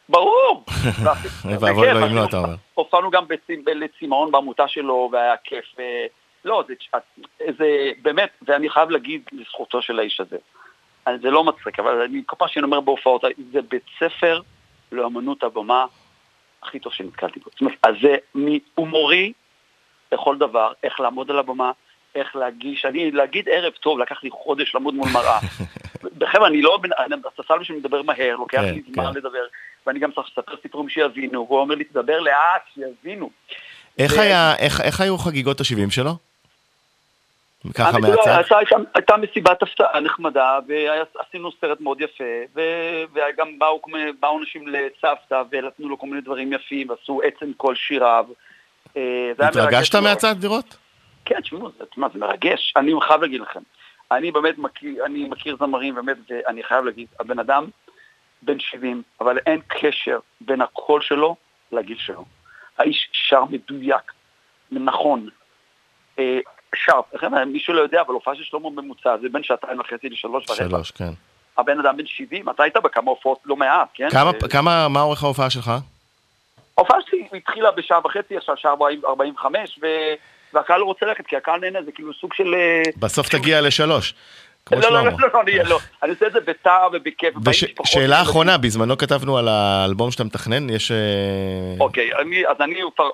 ברור. 0.08 0.64
ואבוי 1.60 1.92
לו 1.92 2.06
אם 2.06 2.16
לא, 2.16 2.24
אתה 2.24 2.36
אומר. 2.36 2.54
הופענו 2.74 3.10
גם 3.10 3.24
לצמאון 3.66 4.32
בעמותה 4.32 4.68
שלו, 4.68 5.08
והיה 5.12 5.34
כיף. 5.44 5.64
אה, 5.78 6.06
לא, 6.44 6.64
זה, 6.68 6.74
זה 7.58 7.90
באמת, 8.02 8.30
ואני 8.42 8.70
חייב 8.70 8.90
להגיד 8.90 9.22
לזכותו 9.32 9.82
של 9.82 9.98
האיש 9.98 10.20
הזה. 10.20 10.36
זה 11.22 11.30
לא 11.30 11.44
מצחיק, 11.44 11.78
אבל 11.78 12.02
אני 12.02 12.22
כל 12.26 12.36
פעם 12.38 12.48
שאני 12.48 12.64
אומר 12.64 12.80
בהופעות, 12.80 13.24
זה 13.52 13.62
בית 13.62 13.82
ספר 13.98 14.40
לאמנות 14.92 15.42
הבמה 15.42 15.86
הכי 16.62 16.78
טוב 16.78 16.92
שנתקלתי 16.92 17.40
בו. 17.40 17.50
זאת 17.50 17.60
אומרת, 17.60 17.76
אז 17.82 17.94
זה 18.02 18.16
מהומורי 18.34 19.32
לכל 20.12 20.38
דבר, 20.38 20.72
איך 20.82 21.00
לעמוד 21.00 21.30
על 21.30 21.38
הבמה, 21.38 21.72
איך 22.16 22.36
להגיש, 22.36 22.84
אני, 22.84 23.10
להגיד 23.10 23.48
ערב 23.48 23.72
טוב, 23.72 23.98
לקח 23.98 24.22
לי 24.24 24.30
חודש 24.30 24.74
לעמוד 24.74 24.94
מול 24.94 25.08
מראה. 25.12 25.38
חבר'ה, 26.32 26.48
אני 26.48 26.62
לא, 26.62 26.78
הספסל 27.32 27.58
בשביל 27.58 27.78
לדבר 27.78 28.02
מהר, 28.02 28.36
לוקח 28.36 28.58
כן, 28.60 28.74
לי 28.74 28.82
זמן 28.94 29.04
כן. 29.12 29.18
לדבר, 29.18 29.44
ואני 29.86 29.98
גם 29.98 30.12
צריך 30.12 30.26
לספר 30.32 30.52
סיפורים 30.62 30.88
שיבינו, 30.88 31.46
והוא 31.48 31.60
אומר 31.60 31.74
לי, 31.74 31.84
תדבר 31.84 32.20
לאט, 32.20 32.62
שיבינו. 32.74 33.30
איך 33.98 34.18
היה, 34.18 34.54
איך 34.58 34.80
איך 34.80 35.00
היו 35.00 35.18
חגיגות 35.18 35.60
ה-70 35.60 35.90
שלו? 35.90 36.10
ככה 37.74 37.90
אני- 37.90 38.00
לא, 38.02 38.08
מהצד? 38.08 38.56
הייתה- 38.56 38.76
הייתה- 38.94 39.16
מסיבת 39.16 39.62
הפתעה 39.62 40.00
נחמדה, 40.00 40.58
ועשינו 40.68 41.50
סרט 41.60 41.80
מאוד 41.80 42.00
יפה, 42.00 42.24
ו- 42.54 42.60
וגם 43.14 43.58
באו 43.58 43.80
באו 44.20 44.38
אנשים 44.40 44.68
לסבתא, 44.68 45.42
ונתנו 45.50 45.88
לו 45.88 45.98
כל 45.98 46.06
מיני 46.06 46.20
דברים 46.20 46.52
יפים, 46.52 46.90
ועשו 46.90 47.20
עצם 47.24 47.52
כל 47.56 47.74
שיריו. 47.74 48.24
אה, 48.96 49.32
התרגשת. 49.38 49.94
מהצד 49.94 50.34
לראות? 50.44 50.76
כן, 51.26 51.40
תשמעו, 51.40 51.70
זה, 51.78 51.86
תשמע, 51.86 52.08
זה 52.12 52.18
מרגש, 52.18 52.72
אני 52.76 52.92
חייב 53.08 53.22
להגיד 53.22 53.40
לכם. 53.40 53.60
אני 54.10 54.32
באמת 54.32 54.58
מכיר, 54.58 55.06
אני 55.06 55.28
מכיר 55.28 55.56
זמרים, 55.56 55.94
באמת, 55.94 56.16
ואני 56.28 56.62
חייב 56.62 56.84
להגיד, 56.84 57.06
הבן 57.20 57.38
אדם 57.38 57.66
בן 58.42 58.60
70, 58.60 59.02
אבל 59.20 59.38
אין 59.38 59.60
קשר 59.68 60.18
בין 60.40 60.60
הקול 60.60 61.00
שלו 61.00 61.36
לגיל 61.72 61.98
שלו. 61.98 62.24
האיש 62.78 63.08
שר 63.12 63.44
מדויק, 63.44 64.12
נכון, 64.72 65.28
אה, 66.18 66.38
שר, 66.74 67.00
מישהו 67.46 67.74
לא 67.74 67.80
יודע, 67.80 68.00
אבל 68.00 68.14
הופעה 68.14 68.34
של 68.34 68.42
שלמה 68.42 68.70
ממוצע, 68.70 69.16
זה 69.22 69.28
בין 69.28 69.42
שעתיים 69.42 69.80
וחצי 69.80 70.08
לשלוש 70.08 70.50
ורבע. 70.50 70.68
שלוש, 70.68 70.90
כן. 70.90 71.10
הבן 71.58 71.80
אדם 71.80 71.96
בן 71.96 72.06
70, 72.06 72.48
אתה 72.48 72.62
היית 72.62 72.76
בכמה 72.76 73.10
הופעות 73.10 73.38
לא 73.44 73.56
מעט, 73.56 73.88
כן? 73.94 74.10
כמה, 74.10 74.30
אה, 74.42 74.48
כמה, 74.48 74.88
מה 74.88 75.00
אורך 75.00 75.22
ההופעה 75.22 75.50
שלך? 75.50 75.70
ההופעה 76.78 76.98
שלי 77.06 77.28
התחילה 77.32 77.70
בשעה 77.70 78.00
וחצי, 78.04 78.36
עכשיו 78.36 78.56
שעה 78.56 78.74
45, 79.04 79.78
ו... 79.82 79.86
והקהל 80.56 80.80
לא 80.80 80.84
רוצה 80.84 81.06
ללכת, 81.06 81.26
כי 81.26 81.36
הקהל 81.36 81.60
נהנה, 81.60 81.82
זה 81.82 81.92
כאילו 81.92 82.12
סוג 82.14 82.34
של... 82.34 82.54
אה, 82.54 82.82
בסוף 82.96 83.28
תגיע 83.28 83.60
לשלוש. 83.60 84.14
כמו 84.66 84.78
לא, 84.80 84.90
לא, 84.90 85.04
לא. 85.04 85.10
לא, 85.18 85.28
לא, 85.34 85.40
אני- 85.40 85.68
לא, 85.68 85.78
עושה 86.12 86.26
את 86.26 86.32
זה 86.32 86.40
בטעם 86.40 86.90
ובכיף. 86.92 87.34
שאלה. 87.84 88.22
אחרונה, 88.22 88.58
בזמנו 88.58 88.98
כתבנו 88.98 89.38
על 89.38 89.48
האלבום 89.48 90.10
שאתה 90.10 90.24
מתכנן, 90.24 90.70
יש... 90.70 90.90
אה, 90.90 90.96
אוקיי, 91.80 92.10
אז 92.48 92.56
אני 92.60 92.80
כבר 92.96 93.08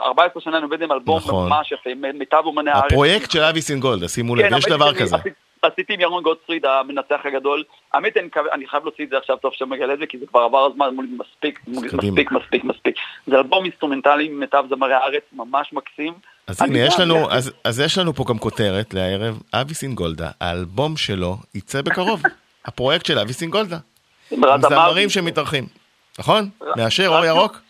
14 0.00 0.42
שנה 0.42 0.56
אני 0.56 0.64
עובד 0.64 0.82
עם 0.82 0.92
אלבום 0.92 1.16
נכון. 1.16 1.48
ממש 1.48 1.72
יפה, 1.72 1.90
מיטב 2.14 2.42
אומני 2.44 2.70
הארץ. 2.70 2.84
הפרויקט 2.92 3.30
של 3.30 3.42
אבי 3.42 3.62
סינגולדה, 3.62 4.08
שימו 4.08 4.36
לב, 4.36 4.48
כן, 4.48 4.56
יש 4.58 4.64
דבר 4.64 4.94
כזה. 4.94 5.16
עשיתי- 5.62 5.94
עם 5.94 6.00
ירון 6.00 6.22
גוטפריד, 6.22 6.66
המנצח 6.66 7.20
הגדול. 7.24 7.62
האמת, 7.92 8.16
אני, 8.52 8.66
חייב 8.66 8.82
להוציא 8.82 9.04
את 9.04 9.10
זה 9.10 9.18
עכשיו, 9.18 9.36
טוב 9.36 9.52
שאתה 9.52 9.66
מגלה 9.66 9.94
את 9.94 9.98
זה, 9.98 10.06
כי 10.06 10.18
זה 10.18 10.26
כבר 10.26 10.40
עבר 10.40 10.66
הזמן, 10.72 10.86
מספיק. 11.18 11.60
מספיק, 11.66 12.32
מספיק, 12.32 12.64
מספיק. 12.64 12.96
זה 13.26 13.36
אלבום 13.36 13.64
אינסטרומנטלי 13.64 14.28
ממיטב 14.28 14.64
זמרי 14.68 14.94
הארץ, 14.94 15.22
ממש 15.32 15.72
מקסים. 15.72 16.12
אז 16.46 16.62
הנה, 16.62 16.78
יש 16.78 16.98
לנו, 16.98 17.30
אז, 17.30 17.52
אז 17.64 17.80
יש 17.80 17.98
לנו 17.98 18.14
פה 18.14 18.24
גם 18.28 18.38
כותרת 18.38 18.94
לערב, 18.94 19.42
אבי 19.52 19.74
סינגולדה, 19.74 20.30
האלבום 20.40 20.96
שלו 20.96 21.36
יצא 21.54 21.82
בקרוב. 21.82 22.22
הפרויקט 22.66 23.06
של 23.06 23.18
אבי 23.18 23.32
סינגולדה. 23.32 23.78
עם 24.30 24.40
זמרים 24.60 25.10
שמתארחים. 25.10 25.66
נכון? 26.18 26.50
מאשר 26.76 27.08
אור 27.08 27.24
ירוק? 27.24 27.60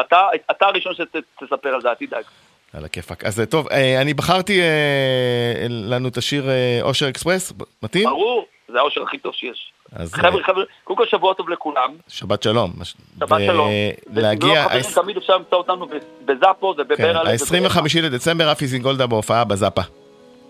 אתה, 0.00 0.28
אתה 0.50 0.66
הראשון 0.66 0.92
שתספר 0.94 1.68
על 1.68 1.80
זה, 1.80 1.88
אל 1.88 1.94
תדאג. 1.94 2.24
על 2.72 2.84
הכיפאק. 2.84 3.24
אז 3.24 3.42
טוב, 3.50 3.68
אה, 3.68 4.00
אני 4.00 4.14
בחרתי 4.14 4.60
אה, 4.60 5.66
לנו 5.68 6.08
את 6.08 6.16
השיר 6.16 6.50
אה, 6.50 6.78
אושר 6.82 7.08
אקספרס, 7.08 7.52
מתאים? 7.82 8.08
ברור, 8.08 8.46
זה 8.68 8.78
האושר 8.78 9.02
הכי 9.02 9.18
טוב 9.18 9.34
שיש. 9.34 9.72
אז 9.92 10.14
חבר'ה, 10.14 10.38
אה, 10.38 10.44
חבר'ה, 10.44 10.62
קודם 10.84 10.96
כל 10.96 11.06
שבוע 11.06 11.34
טוב 11.34 11.48
לכולם. 11.48 11.90
שבת 12.08 12.42
שלום. 12.42 12.72
שבת 13.18 13.40
שלום. 13.46 13.68
להגיע, 14.12 14.66
תמיד 14.94 15.16
אפשר 15.16 15.36
למצוא 15.36 15.58
אותנו 15.58 15.86
בזאפה 16.24 16.74
כן, 16.76 16.82
ובברלה. 16.82 17.30
ה-25 17.30 18.00
לדצמבר, 18.02 18.52
אבי 18.52 18.68
סינגולדה 18.68 19.06
בהופעה 19.06 19.44
בזאפה. 19.44 19.82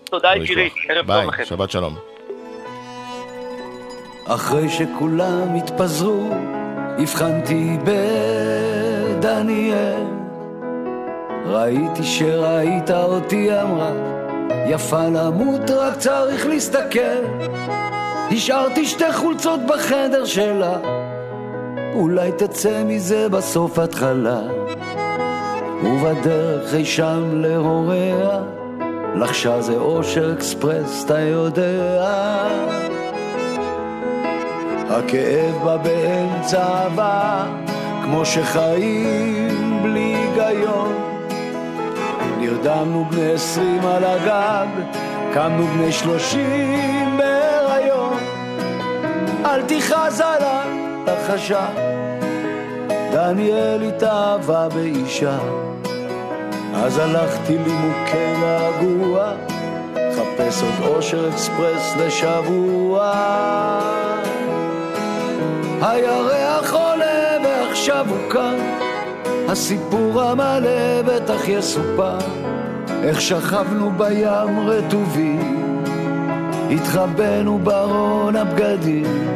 תודה 0.03 0.35
יקירי. 0.35 0.69
ערב 0.89 1.07
טוב 1.07 1.15
ביי, 1.15 1.27
לכם. 1.27 1.45
שבת 1.45 1.71
שלום. 1.71 1.95
אחרי 4.25 4.69
שכולם 4.69 5.55
התפזרו, 5.55 6.29
הבחנתי 6.99 7.77
בדניאל. 9.17 10.03
ראיתי 11.45 12.03
שראית 12.03 12.91
אותי, 12.91 13.61
אמרה, 13.61 13.91
יפה 14.67 15.03
למות, 15.07 15.69
רק 15.69 15.97
צריך 15.97 16.45
להסתכל. 16.45 17.21
השארתי 18.33 18.85
שתי 18.85 19.13
חולצות 19.13 19.59
בחדר 19.65 20.25
שלה, 20.25 20.77
אולי 21.93 22.31
תצא 22.31 22.83
מזה 22.85 23.29
בסוף 23.29 23.79
התחלה. 23.79 24.41
ובדרך 25.83 26.73
אי 26.73 26.85
שם 26.85 27.41
להוריה, 27.41 28.39
לחשה 29.15 29.61
זה 29.61 29.73
אושר 29.73 30.33
אקספרס, 30.33 31.05
אתה 31.05 31.19
יודע. 31.19 32.07
הכאב 34.89 35.63
בא 35.63 35.77
באמצע 35.77 36.63
אהבה, 36.63 37.45
כמו 38.03 38.25
שחיים 38.25 39.79
בלי 39.83 40.15
היגיון. 40.15 40.93
נרדמנו 42.39 43.05
בני 43.11 43.31
עשרים 43.33 43.85
על 43.85 44.03
הגג, 44.03 44.67
קמנו 45.33 45.67
בני 45.67 45.91
שלושים. 45.91 47.10
אל 49.45 49.61
תכעס 49.61 50.21
עליי, 50.21 51.03
לחשה, 51.07 51.65
דניאל 53.11 53.83
התאהבה 53.83 54.69
באישה. 54.69 55.37
אז 56.75 56.97
הלכתי 56.97 57.57
לי 57.57 57.73
מוכה 57.73 58.39
געגוע, 58.41 59.31
חפש 59.95 60.63
עוד 60.63 60.95
אושר 60.95 61.29
אקספרס 61.29 61.95
לשבוע. 61.97 63.11
הירח 65.81 66.73
עולה 66.73 67.37
ועכשיו 67.43 68.05
הוא 68.09 68.31
כאן, 68.31 68.57
הסיפור 69.49 70.21
המלא 70.21 71.01
בטח 71.05 71.47
יסופר, 71.47 72.17
איך 73.03 73.21
שכבנו 73.21 73.91
בים 73.97 74.59
רטובים, 74.69 75.83
התחבאנו 76.71 77.59
בארון 77.59 78.35
הבגדים, 78.35 79.30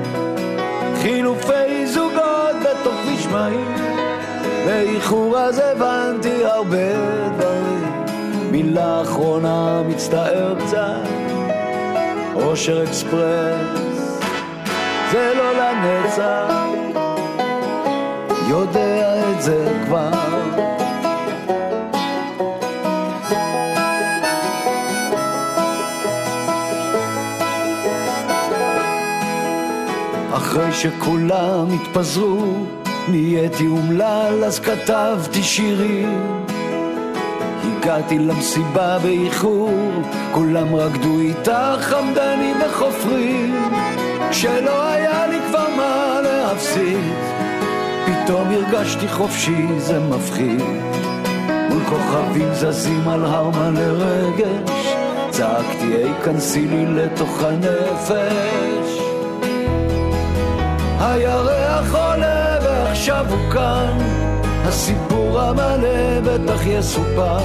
חילופי 1.05 1.87
זוגות 1.87 2.55
בתוך 2.61 3.31
מהיר, 3.31 3.67
באיחור 4.65 5.37
אז 5.37 5.59
הבנתי 5.59 6.45
הרבה 6.45 6.77
דברים, 7.37 8.05
מילה 8.51 9.01
אחרונה 9.01 9.81
מצטער 9.87 10.55
קצת, 10.59 11.07
אושר 12.35 12.83
אקספרס 12.83 14.19
זה 15.11 15.33
לא 15.37 15.53
לנצח, 15.53 16.53
יודע 18.49 19.19
את 19.29 19.41
זה 19.41 19.81
כבר. 19.85 20.74
אחרי 30.55 30.73
שכולם 30.73 31.67
התפזרו, 31.73 32.53
נהייתי 33.07 33.67
אומלל, 33.67 34.43
אז 34.45 34.59
כתבתי 34.59 35.43
שירים. 35.43 36.43
הגעתי 37.63 38.19
למסיבה 38.19 38.99
באיחור, 38.99 39.71
כולם 40.31 40.75
רקדו 40.75 41.19
איתה 41.19 41.75
חמדנים 41.79 42.55
וחופרים. 42.65 43.55
כשלא 44.29 44.87
היה 44.87 45.27
לי 45.27 45.37
כבר 45.49 45.67
מה 45.77 46.21
להפסיד, 46.23 47.13
פתאום 48.05 48.47
הרגשתי 48.49 49.07
חופשי, 49.07 49.65
זה 49.77 49.99
מפחיד. 49.99 50.61
מול 51.69 51.83
כוכבים 51.83 52.53
זזים 52.53 53.07
על 53.07 53.25
הר 53.25 53.49
מלא 53.49 54.05
רגש, 54.05 54.95
צעקתי, 55.29 55.85
היי, 55.85 56.13
כנסי 56.23 56.67
לי 56.67 56.85
לתוך 56.85 57.43
הנפש. 57.43 58.84
הירח 61.05 61.95
עולה 61.95 62.57
ועכשיו 62.61 63.25
הוא 63.29 63.51
כאן, 63.51 63.97
הסיפור 64.63 65.39
המלא 65.39 66.19
בטח 66.23 66.65
יסופר, 66.65 67.37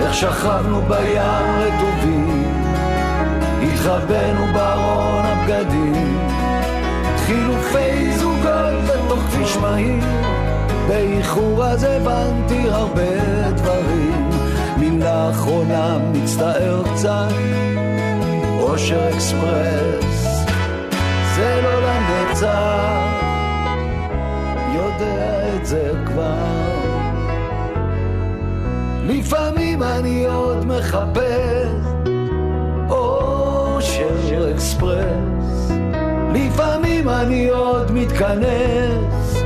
איך 0.00 0.14
שכבנו 0.14 0.82
בים 0.82 1.56
רטובים, 1.58 2.52
התחבאנו 3.62 4.46
בארון 4.54 5.24
הבגדים, 5.24 6.18
חילופי 7.16 8.12
זוגות 8.12 8.84
בתוך 8.84 9.20
כביש 9.20 9.56
מהיר, 9.56 10.04
באיחור 10.88 11.64
אז 11.64 11.84
הבנתי 11.84 12.70
הרבה 12.70 13.50
דברים, 13.50 14.30
מילה 14.76 15.30
אחרונה 15.30 15.98
מצטער 16.12 16.82
קצת, 16.94 17.32
אושר 18.60 19.08
אקספרס, 19.08 20.46
זה 21.36 21.60
לא 21.62 21.95
לנצח, 22.42 23.76
יודע 24.74 25.54
את 25.56 25.66
זה 25.66 25.92
כבר. 26.06 26.34
לפעמים 29.06 29.82
אני 29.82 30.26
עוד 30.26 30.66
מחפש 30.66 31.68
אושר 32.88 34.50
אקספרס, 34.54 35.70
לפעמים 36.32 37.08
אני 37.08 37.48
עוד 37.48 37.92
מתכנס 37.92 39.42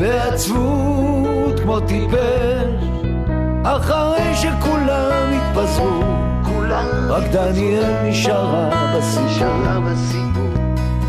בעצבות 0.00 1.60
כמו 1.62 1.80
טיפש, 1.80 2.84
אחרי 3.64 4.34
שכולם 4.34 5.32
התפזרו, 5.32 6.00
רק 7.08 7.24
דניאל 7.32 8.08
נשארה 8.08 8.94
בסיפור. 8.96 10.23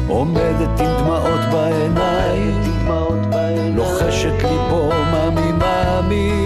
עומדת 0.07 0.79
עם 0.79 0.85
דמעות 0.99 1.39
בעיניים, 1.51 2.61
לוחשת 3.75 4.43
לי 4.43 4.57
פה 4.69 4.89
מאמי 5.11 5.51
מאמי. 5.51 6.44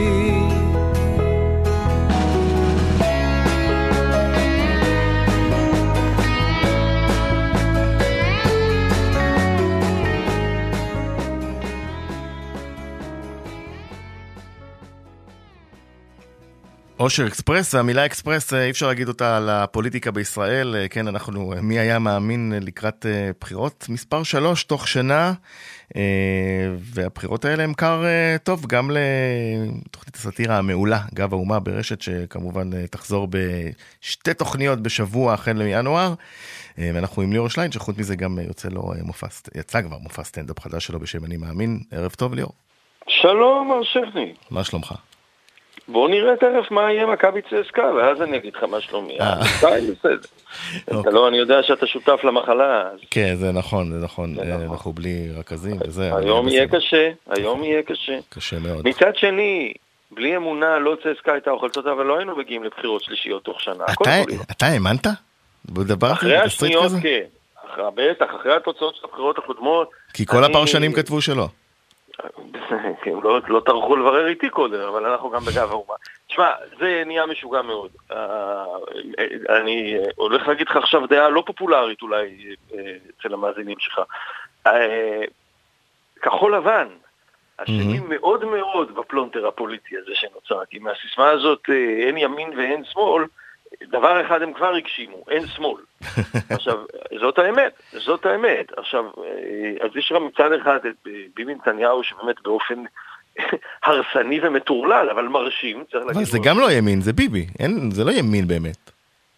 אושר 17.10 17.28
אקספרס, 17.28 17.74
והמילה 17.74 18.06
אקספרס, 18.06 18.54
אה, 18.54 18.66
אי 18.66 18.70
אפשר 18.70 18.88
להגיד 18.88 19.08
אותה 19.08 19.38
על 19.38 19.50
הפוליטיקה 19.50 20.12
בישראל. 20.12 20.76
אה, 20.76 20.88
כן, 20.88 21.08
אנחנו, 21.08 21.54
אה, 21.54 21.62
מי 21.62 21.80
היה 21.80 22.00
מאמין 22.00 22.54
לקראת 22.62 23.06
בחירות 23.42 23.86
מספר 23.90 24.24
שלוש 24.24 24.64
תוך 24.64 24.88
שנה, 24.88 25.34
והבחירות 26.80 27.46
האלה 27.46 27.64
הם 27.64 27.74
כר 27.74 28.04
טוב 28.44 28.66
גם 28.66 28.92
לתוכנית 28.92 30.16
הסאטירה 30.16 30.58
המעולה, 30.58 31.00
גב 31.14 31.34
האומה 31.34 31.60
ברשת, 31.60 32.02
שכמובן 32.02 32.86
תחזור 32.86 33.28
בשתי 33.30 34.34
תוכניות 34.34 34.82
בשבוע 34.82 35.34
החל 35.34 35.54
מינואר. 35.54 36.14
ואנחנו 36.78 37.22
עם 37.22 37.32
ליאור 37.32 37.50
שליין, 37.50 37.72
שחוץ 37.72 37.98
מזה 37.98 38.16
גם 38.16 38.40
יוצא 38.48 38.70
לו 38.70 38.92
מופע, 39.02 39.28
יצא 39.56 39.82
כבר 39.82 39.98
מופע 39.98 40.24
סטנדאפ 40.24 40.60
חדש 40.60 40.86
שלו 40.86 41.00
בשם 41.00 41.26
אני 41.26 41.38
מאמין. 41.38 41.80
ערב 41.92 42.12
טוב 42.12 42.34
ליאור, 42.34 42.52
שלום, 43.08 43.68
מר 43.68 43.84
שכני. 43.84 44.34
מה 44.52 44.64
שלומך? 44.64 44.96
בואו 45.92 46.08
נראה 46.08 46.36
תכף 46.36 46.72
מה 46.72 46.82
יהיה 46.92 47.06
מכבי 47.06 47.42
צסקה, 47.42 47.84
ואז 47.98 48.22
אני 48.22 48.38
אגיד 48.38 48.56
לך 48.56 48.64
מה 48.64 48.82
שלומי. 48.82 49.20
אה. 49.20 49.34
אתה 49.60 50.96
אוקיי. 50.96 51.14
לא, 51.14 51.28
אני 51.28 51.38
יודע 51.38 51.64
שאתה 51.64 51.88
שותף 51.88 52.20
למחלה, 52.24 52.90
כן, 53.12 53.36
זה 53.36 53.52
נכון, 53.52 53.92
זה 53.92 54.06
נכון. 54.06 54.40
אה, 54.40 54.46
נכון. 54.46 54.62
אנחנו 54.72 54.94
בלי 54.94 55.30
רכזים 55.38 55.78
וזה. 55.88 56.12
היום 56.18 56.48
יהיה. 56.48 56.68
קשה, 56.68 57.10
היום 57.30 57.64
יהיה 57.64 57.84
קשה. 57.84 58.18
קשה 58.30 58.60
מאוד. 58.60 58.88
מצד 58.88 59.16
שני, 59.16 59.74
בלי 60.12 60.36
אמונה 60.38 60.80
לא 60.80 60.96
צסקה 61.04 61.34
הייתה 61.34 61.52
אוכלת 61.52 61.78
אותה, 61.78 61.92
אבל 61.92 62.06
לא 62.06 62.18
היינו 62.18 62.36
מגיעים 62.36 62.64
לבחירות 62.64 63.04
שלישיות 63.04 63.44
תוך 63.44 63.62
שנה. 63.62 63.86
אתה- 64.52 64.66
האמנת? 64.66 65.08
בדבר 65.66 66.12
אחרי 66.12 66.38
השניות? 66.38 66.92
כן. 67.02 67.24
בטח, 67.96 68.26
אחרי 68.42 68.56
התוצאות 68.56 68.96
של 68.96 69.02
הבחירות 69.10 69.38
הקודמות. 69.38 69.90
כי 70.14 70.26
כל 70.26 70.44
הפרשנים 70.44 70.94
כתבו 70.94 71.22
שלא. 71.22 71.48
הם 73.06 73.22
לא, 73.24 73.40
לא 73.48 73.62
טרחו 73.66 73.96
לברר 73.96 74.28
איתי 74.28 74.50
קודם, 74.50 74.82
אבל 74.82 75.06
אנחנו 75.06 75.30
גם 75.30 75.42
בגב 75.42 75.72
האומה. 75.72 75.94
תשמע, 76.28 76.52
זה 76.80 77.04
נהיה 77.06 77.26
משוגע 77.26 77.62
מאוד. 77.62 77.92
אה, 78.12 78.66
אני 79.60 79.98
הולך 80.16 80.48
להגיד 80.48 80.70
לך 80.70 80.78
עכשיו 80.78 81.08
דעה 81.08 81.30
לא 81.30 81.44
פופולרית 81.46 82.02
אולי 82.02 82.56
אה, 82.74 82.96
אצל 83.10 83.34
המאזינים 83.34 83.80
שלך. 83.80 84.02
אה, 84.68 85.22
כחול 86.22 86.56
לבן, 86.56 86.88
אשמים 87.58 88.04
מאוד 88.10 88.46
מאוד 88.46 88.96
בפלונטר 88.96 89.48
הפוליטי 89.48 89.98
הזה 89.98 90.12
שנוצר, 90.14 90.66
כי 90.66 90.80
מהסיסמה 90.80 91.30
הזאת 91.30 91.62
אה, 91.70 92.08
אין 92.08 92.18
ימין 92.18 92.58
ואין 92.58 92.84
שמאל, 92.84 93.24
דבר 93.84 94.22
אחד 94.26 94.42
הם 94.42 94.54
כבר 94.54 94.76
הגשימו, 94.76 95.24
אין 95.30 95.48
שמאל. 95.48 95.82
עכשיו, 96.56 96.78
זאת 97.20 97.40
האמת, 97.40 97.74
זאת 97.94 98.26
האמת. 98.26 98.72
עכשיו, 98.78 99.04
אה, 99.06 99.86
אז 99.86 99.96
יש 99.96 100.12
לך 100.12 100.18
מצד 100.22 100.52
אחד 100.54 100.80
את 100.86 100.96
ביבי 101.36 101.56
נתניהו 101.56 102.04
שבאמת 102.04 102.36
באופן 102.44 102.84
הרסני 103.86 104.40
ומטורלל, 104.44 105.10
אבל 105.12 105.28
מרשים, 105.28 105.84
צריך 105.92 106.06
להגיד. 106.06 106.24
זה. 106.24 106.38
גם 106.44 106.60
לא 106.60 106.72
ימין, 106.72 107.02
זה 107.02 107.14
ביבי. 107.14 107.46
אין- 107.60 107.92
זה 107.92 108.04
לא 108.04 108.12
ימין 108.12 108.48
באמת. 108.48 108.92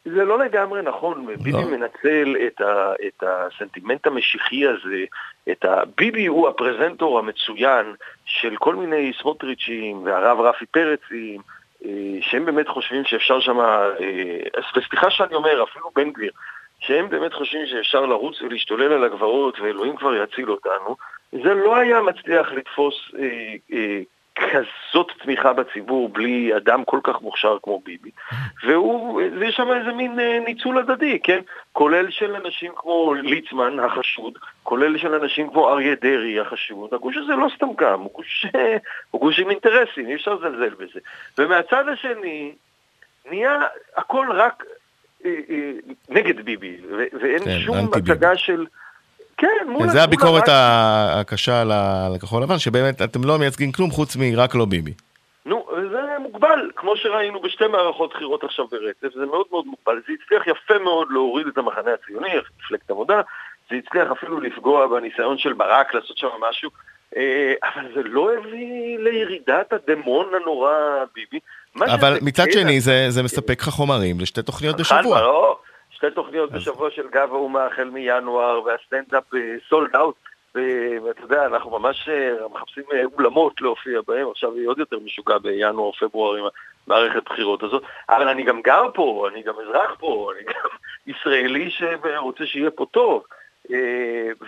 זה 0.06 0.26
לא 0.26 0.40
לגמרי 0.40 0.82
נכון, 0.82 1.26
ביבי 1.28 1.52
לא. 1.52 1.62
מנצל 1.72 2.36
את, 2.48 2.62
ה, 2.62 2.94
את 3.08 3.24
הסנטימנט 3.24 4.08
המשיחי 4.08 4.68
הזה, 4.68 5.04
את 5.52 5.66
ה... 5.66 5.82
ביבי 5.98 6.26
הוא 6.26 6.48
הפרזנטור 6.50 7.20
המצוין 7.20 7.86
של 8.26 8.56
כל 8.56 8.76
מיני 8.76 9.12
סמוטריצ'ים 9.22 10.04
והרב 10.04 10.40
רפי 10.40 10.66
פרצים, 10.66 11.42
שהם 12.22 12.46
באמת 12.46 12.68
חושבים 12.68 13.04
שאפשר 13.06 13.40
שם, 13.40 13.58
וסליחה 14.76 15.12
שאני 15.12 15.36
אומר, 15.36 15.64
אפילו 15.64 15.92
בן 15.96 16.12
גביר, 16.12 16.32
שהם 16.80 17.10
באמת 17.10 17.34
חושבים 17.34 17.66
שאפשר 17.66 18.06
לרוץ 18.06 18.42
ולהשתולל 18.42 18.94
על 18.94 19.04
הגבעות 19.04 19.60
ואלוהים 19.60 19.96
כבר 19.96 20.16
יציל 20.16 20.52
אותנו, 20.52 20.96
זה 21.32 21.54
לא 21.54 21.76
היה 21.76 22.02
מצליח 22.02 22.52
לתפוס 22.52 22.96
אה, 23.20 23.56
אה, 23.74 24.00
כזאת 24.36 25.12
תמיכה 25.24 25.54
בציבור 25.54 26.10
בלי 26.10 26.58
אדם 26.58 26.86
כל 26.86 27.00
כך 27.04 27.22
מוכשר 27.22 27.58
כמו 27.64 27.82
ביבי. 27.86 28.12
והוא, 28.64 29.22
ויש 29.40 29.56
שם 29.56 29.68
איזה 29.72 29.92
מין 29.92 30.20
אה, 30.20 30.40
ניצול 30.46 30.78
הדדי, 30.78 31.20
כן? 31.24 31.40
כולל 31.72 32.12
של 32.12 32.36
אנשים 32.36 32.72
כמו 32.76 33.14
ליצמן 33.14 33.80
החשוד, 33.80 34.38
כולל 34.64 34.98
של 34.98 35.14
אנשים 35.14 35.50
כמו 35.50 35.70
אריה 35.70 35.96
דרעי 36.02 36.40
החשוד. 36.40 36.94
הגוש 36.94 37.18
הזה 37.18 37.34
לא 37.34 37.48
סתם 37.56 37.74
קם, 37.78 38.00
הוא 38.00 38.12
גוש, 38.14 38.46
אה, 38.56 38.78
הוא 39.12 39.22
גוש 39.22 39.40
עם 39.40 39.50
אינטרסים, 39.50 40.08
אי 40.08 40.16
אפשר 40.16 40.34
לזלזל 40.34 40.70
בזה. 40.70 41.00
ומהצד 41.38 41.88
השני, 41.88 42.52
נהיה 43.26 43.60
הכל 43.98 44.28
רק 44.32 44.64
אה, 45.26 45.36
אה, 45.50 45.72
נגד 46.10 46.46
ביבי, 46.46 46.78
ואין 47.22 47.44
כן, 47.44 47.60
שום. 47.60 47.90
הצגה 47.94 48.38
של... 48.38 48.66
כן, 49.42 49.68
מול... 49.68 49.90
זה 49.90 50.04
הביקורת 50.04 50.44
הקשה 50.50 51.62
על 51.62 51.72
הכחול 52.16 52.44
לבן, 52.44 52.58
שבאמת 52.58 53.02
אתם 53.02 53.24
לא 53.24 53.40
מייצגים 53.40 53.72
כלום 53.72 53.92
חוץ 53.92 54.16
מרק 54.16 54.56
לא 54.56 54.66
ביבי. 54.66 54.94
נו, 55.46 55.68
זה 55.92 56.00
מוגבל, 56.20 56.72
כמו 56.76 56.98
שראינו 56.98 57.42
בשתי 57.42 57.68
מערכות 57.68 58.14
בחירות 58.14 58.44
עכשיו 58.44 58.68
ברצף, 58.68 59.16
זה 59.16 59.26
מאוד 59.26 59.46
מאוד 59.52 59.66
מוגבל. 59.66 60.02
זה 60.08 60.14
הצליח 60.24 60.48
יפה 60.48 60.84
מאוד 60.84 61.08
להוריד 61.12 61.48
את 61.48 61.58
המחנה 61.58 61.92
הציוני, 61.94 62.30
מפלגת 62.60 62.92
עבודה, 62.92 63.22
זה 63.70 63.76
הצליח 63.76 64.12
אפילו 64.12 64.40
לפגוע 64.40 64.88
בניסיון 64.88 65.38
של 65.38 65.54
ברק 65.54 65.94
לעשות 65.94 66.18
שם 66.18 66.28
משהו, 66.50 66.70
אה, 67.18 67.54
אבל 67.64 67.86
זה 67.96 68.02
לא 68.04 68.30
הביא 68.34 68.98
לירידת 69.00 69.74
הדמון 69.74 70.26
הנורא 70.42 70.72
ביבי. 71.16 71.40
אבל 71.76 72.18
מצד 72.22 72.52
שני 72.52 72.82
זה 72.82 73.06
זה 73.10 73.24
מספק 73.24 73.62
לך 73.62 73.70
חומרים 73.70 74.20
לשתי 74.20 74.42
תוכניות 74.42 74.78
בשבוע. 74.80 75.22
לא, 75.22 75.60
שתי 76.02 76.12
תוכניות 76.12 76.52
בשבוע 76.52 76.92
של 76.92 77.08
גב 77.08 77.30
האומה 77.34 77.66
החל 77.66 77.90
מינואר, 77.90 78.62
והסטנדאפ 78.64 79.24
סולד 79.70 79.96
אאוט. 79.96 80.16
ואתה 81.04 81.22
יודע, 81.22 81.46
אנחנו 81.46 81.80
ממש 81.80 82.10
אה, 82.10 82.48
מחפשים 82.54 82.84
אה, 82.94 83.04
אולמות 83.14 83.62
להופיע 83.62 84.02
בהם, 84.08 84.28
עכשיו 84.32 84.54
היא 84.54 84.68
עוד 84.68 84.80
יותר 84.80 85.00
משוגע 85.00 85.38
בינואר-פברואר 85.38 86.38
עם 86.38 86.46
המערכת 86.88 87.24
בחירות 87.26 87.64
הזאת, 87.64 87.84
אבל 88.10 88.28
אני 88.28 88.44
גם 88.44 88.62
גר 88.62 88.84
פה, 88.94 89.28
אני 89.32 89.44
גם 89.44 89.54
אזרח 89.62 89.96
פה, 90.00 90.32
אני 90.36 90.44
גם 90.54 90.70
ישראלי 91.16 91.72
שרוצה 91.72 92.46
שיהיה 92.46 92.72
פה 92.72 92.86
טוב. 92.92 93.24
אה, 93.74 93.78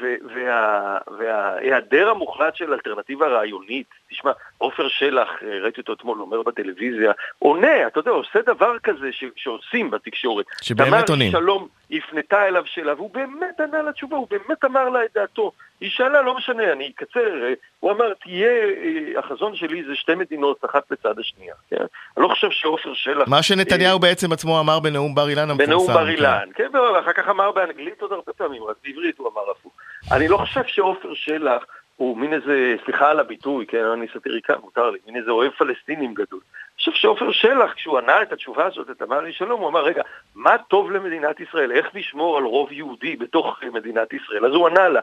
ו- 0.02 0.16
וה- 0.36 0.98
וההיעדר 1.18 2.10
המוחלט 2.10 2.56
של 2.56 2.74
אלטרנטיבה 2.74 3.28
רעיונית, 3.28 3.88
תשמע, 4.10 4.32
עופר 4.58 4.88
שלח, 4.88 5.30
אה, 5.44 5.60
ראיתי 5.64 5.82
אותו 5.82 5.94
אתמול 5.94 6.22
אומר 6.22 6.42
בטלוויזיה, 6.42 7.12
עונה, 7.40 7.88
אתה 7.88 8.00
יודע, 8.00 8.12
עושה 8.12 8.40
דבר 8.46 8.80
כזה 8.80 9.12
ש- 9.12 9.24
שעושים 9.36 9.92
בתקשורת. 9.92 10.46
שבאמת 10.62 11.10
עונים. 11.10 11.32
תמר 11.32 11.40
שלום 11.42 11.68
הפנתה 11.92 12.48
אליו 12.48 12.64
שאלה, 12.66 12.94
והוא 12.94 13.10
באמת 13.14 13.60
ענה 13.60 13.82
לתשובה, 13.82 14.18
הוא 14.18 14.28
באמת 14.30 14.66
אמר 14.66 14.90
לה 14.90 15.06
את 15.06 15.10
דעתו. 15.16 15.52
היא 15.84 15.92
שאלה, 15.92 16.22
לא 16.22 16.36
משנה, 16.36 16.72
אני 16.72 16.92
אקצר, 16.96 17.44
אה, 17.44 17.54
הוא 17.80 17.92
אמר, 17.92 18.14
תהיה, 18.14 18.48
אה, 18.48 19.20
החזון 19.20 19.56
שלי 19.56 19.84
זה 19.84 19.96
שתי 19.96 20.16
מדינות, 20.16 20.66
אחת 20.66 20.92
לצד 20.92 21.20
השנייה. 21.20 21.56
כן? 21.70 21.86
אני 22.18 22.24
לא 22.24 22.28
חושב 22.28 22.52
שעופר 22.52 22.94
שלח... 22.94 23.28
מה 23.28 23.44
שנתניהו 23.44 24.00
בעצם 24.00 24.32
עצמו 24.32 24.60
אמר 24.60 24.80
בנאום 24.80 25.16
בר 25.16 25.30
אילן 25.30 25.50
המפורסם. 25.50 25.66
בנאום 25.66 25.88
בר 25.88 26.06
כן. 26.06 26.10
אילן, 26.10 26.50
כן, 26.56 26.70
ואחר 26.96 27.14
כך 27.14 27.30
אמר 27.30 27.52
באנגלית 27.52 28.02
עוד 28.02 28.12
הרבה 28.12 28.34
פעמים, 28.34 28.64
רק 28.64 28.76
בעברית 28.84 29.18
הוא 29.18 29.30
אמר 29.34 29.52
הפוך. 29.52 29.72
אני 30.12 30.28
לא 30.28 30.38
חושב 30.38 30.64
שעופר 30.68 31.14
שלח 31.14 31.64
הוא 31.96 32.18
מין 32.18 32.34
איזה, 32.34 32.76
סליחה 32.86 33.10
על 33.10 33.20
הביטוי, 33.20 33.66
כן, 33.66 33.86
אני 33.86 34.08
סאטיריקן, 34.14 34.54
מותר 34.64 34.90
לי, 34.90 35.00
מין 35.06 35.16
איזה 35.16 35.32
אוהב 35.32 35.52
פלסטינים 35.52 36.14
גדול. 36.14 36.40
אני 36.40 36.78
חושב 36.78 36.92
שעופר 36.92 37.32
שלח, 37.32 37.74
כשהוא 37.74 37.98
ענה 37.98 38.22
את 38.22 38.32
התשובה 38.32 38.66
הזאת, 38.66 38.90
את 38.90 39.02
אמר 39.02 39.22
לי 39.22 39.34
שלום, 39.34 39.62
הוא 39.62 39.70
אמר, 39.70 39.84
רגע, 39.84 40.02
מה 40.36 40.58
טוב 40.58 40.92
למדינת 40.92 41.40
ישראל? 41.40 41.72
איך 41.72 41.88
נשמור 41.94 42.38
על 42.38 42.44
רוב 42.44 42.72
יהודי 42.72 43.16
בתוך 43.16 43.60
אה, 43.64 43.70
מדינת 43.70 44.14
ישראל? 44.14 44.46
אז 44.46 44.52
הוא 44.52 44.68
ענה 44.68 44.90
לה, 44.90 45.00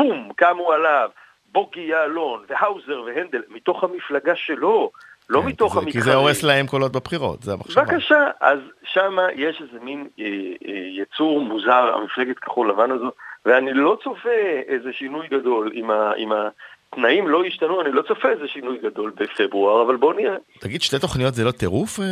בום, 0.00 0.28
קמו 0.36 0.72
עליו, 0.72 1.10
בוגי 1.52 1.80
יעלון, 1.80 2.44
והאוזר 2.48 3.02
והנדל, 3.06 3.42
מתוך 3.48 3.84
המפלגה 3.84 4.36
שלו, 4.36 4.90
לא 5.28 5.40
כן, 5.40 5.46
מתוך 5.46 5.76
המתחרים. 5.76 5.92
כי 5.92 6.10
זה 6.10 6.14
הורס 6.14 6.42
להם 6.42 6.66
קולות 6.66 6.92
בבחירות, 6.92 7.42
זה 7.42 7.52
המחשבה. 7.52 7.84
בבקשה, 7.84 8.24
אז 8.40 8.58
שם 8.92 9.16
יש 9.36 9.62
איזה 9.62 9.84
מין 9.84 10.08
אה, 10.20 10.24
אה, 10.24 10.72
יצור 11.02 11.40
מוזר, 11.40 11.92
המפלגת 11.94 12.38
כחול 12.38 12.70
לבן 12.70 12.90
הזו, 12.90 13.10
ואני 13.46 13.72
לא 13.72 13.96
צופה 14.04 14.28
איזה 14.68 14.88
שינוי 14.92 15.26
גדול, 15.28 15.72
אם, 15.74 15.90
ה, 15.90 16.12
אם 16.16 16.30
התנאים 16.92 17.28
לא 17.28 17.46
ישתנו, 17.46 17.80
אני 17.82 17.92
לא 17.92 18.02
צופה 18.02 18.28
איזה 18.28 18.48
שינוי 18.48 18.78
גדול 18.82 19.12
בפברואר, 19.16 19.82
אבל 19.82 19.96
בואו 19.96 20.12
נראה. 20.12 20.36
תגיד, 20.60 20.82
שתי 20.82 20.98
תוכניות 20.98 21.34
זה 21.34 21.44
לא 21.44 21.50
טירוף? 21.50 22.00
אה? 22.00 22.04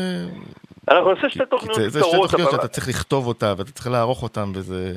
אנחנו 0.91 1.13
נעשה 1.13 1.29
שתי 1.29 1.47
תוכניות 1.51 1.75
זה- 1.77 1.89
זה 1.89 2.01
שתי 2.01 2.09
קצרות, 2.09 2.31
תוכניות 2.31 2.51
שאתה 2.51 2.69
צריך 2.69 2.89
לכתוב 2.89 3.27
אותה 3.27 3.55
ואתה 3.59 3.71
צריך 3.73 3.87
לערוך 3.87 4.23
אותן 4.23 4.45
וזה... 4.55 4.93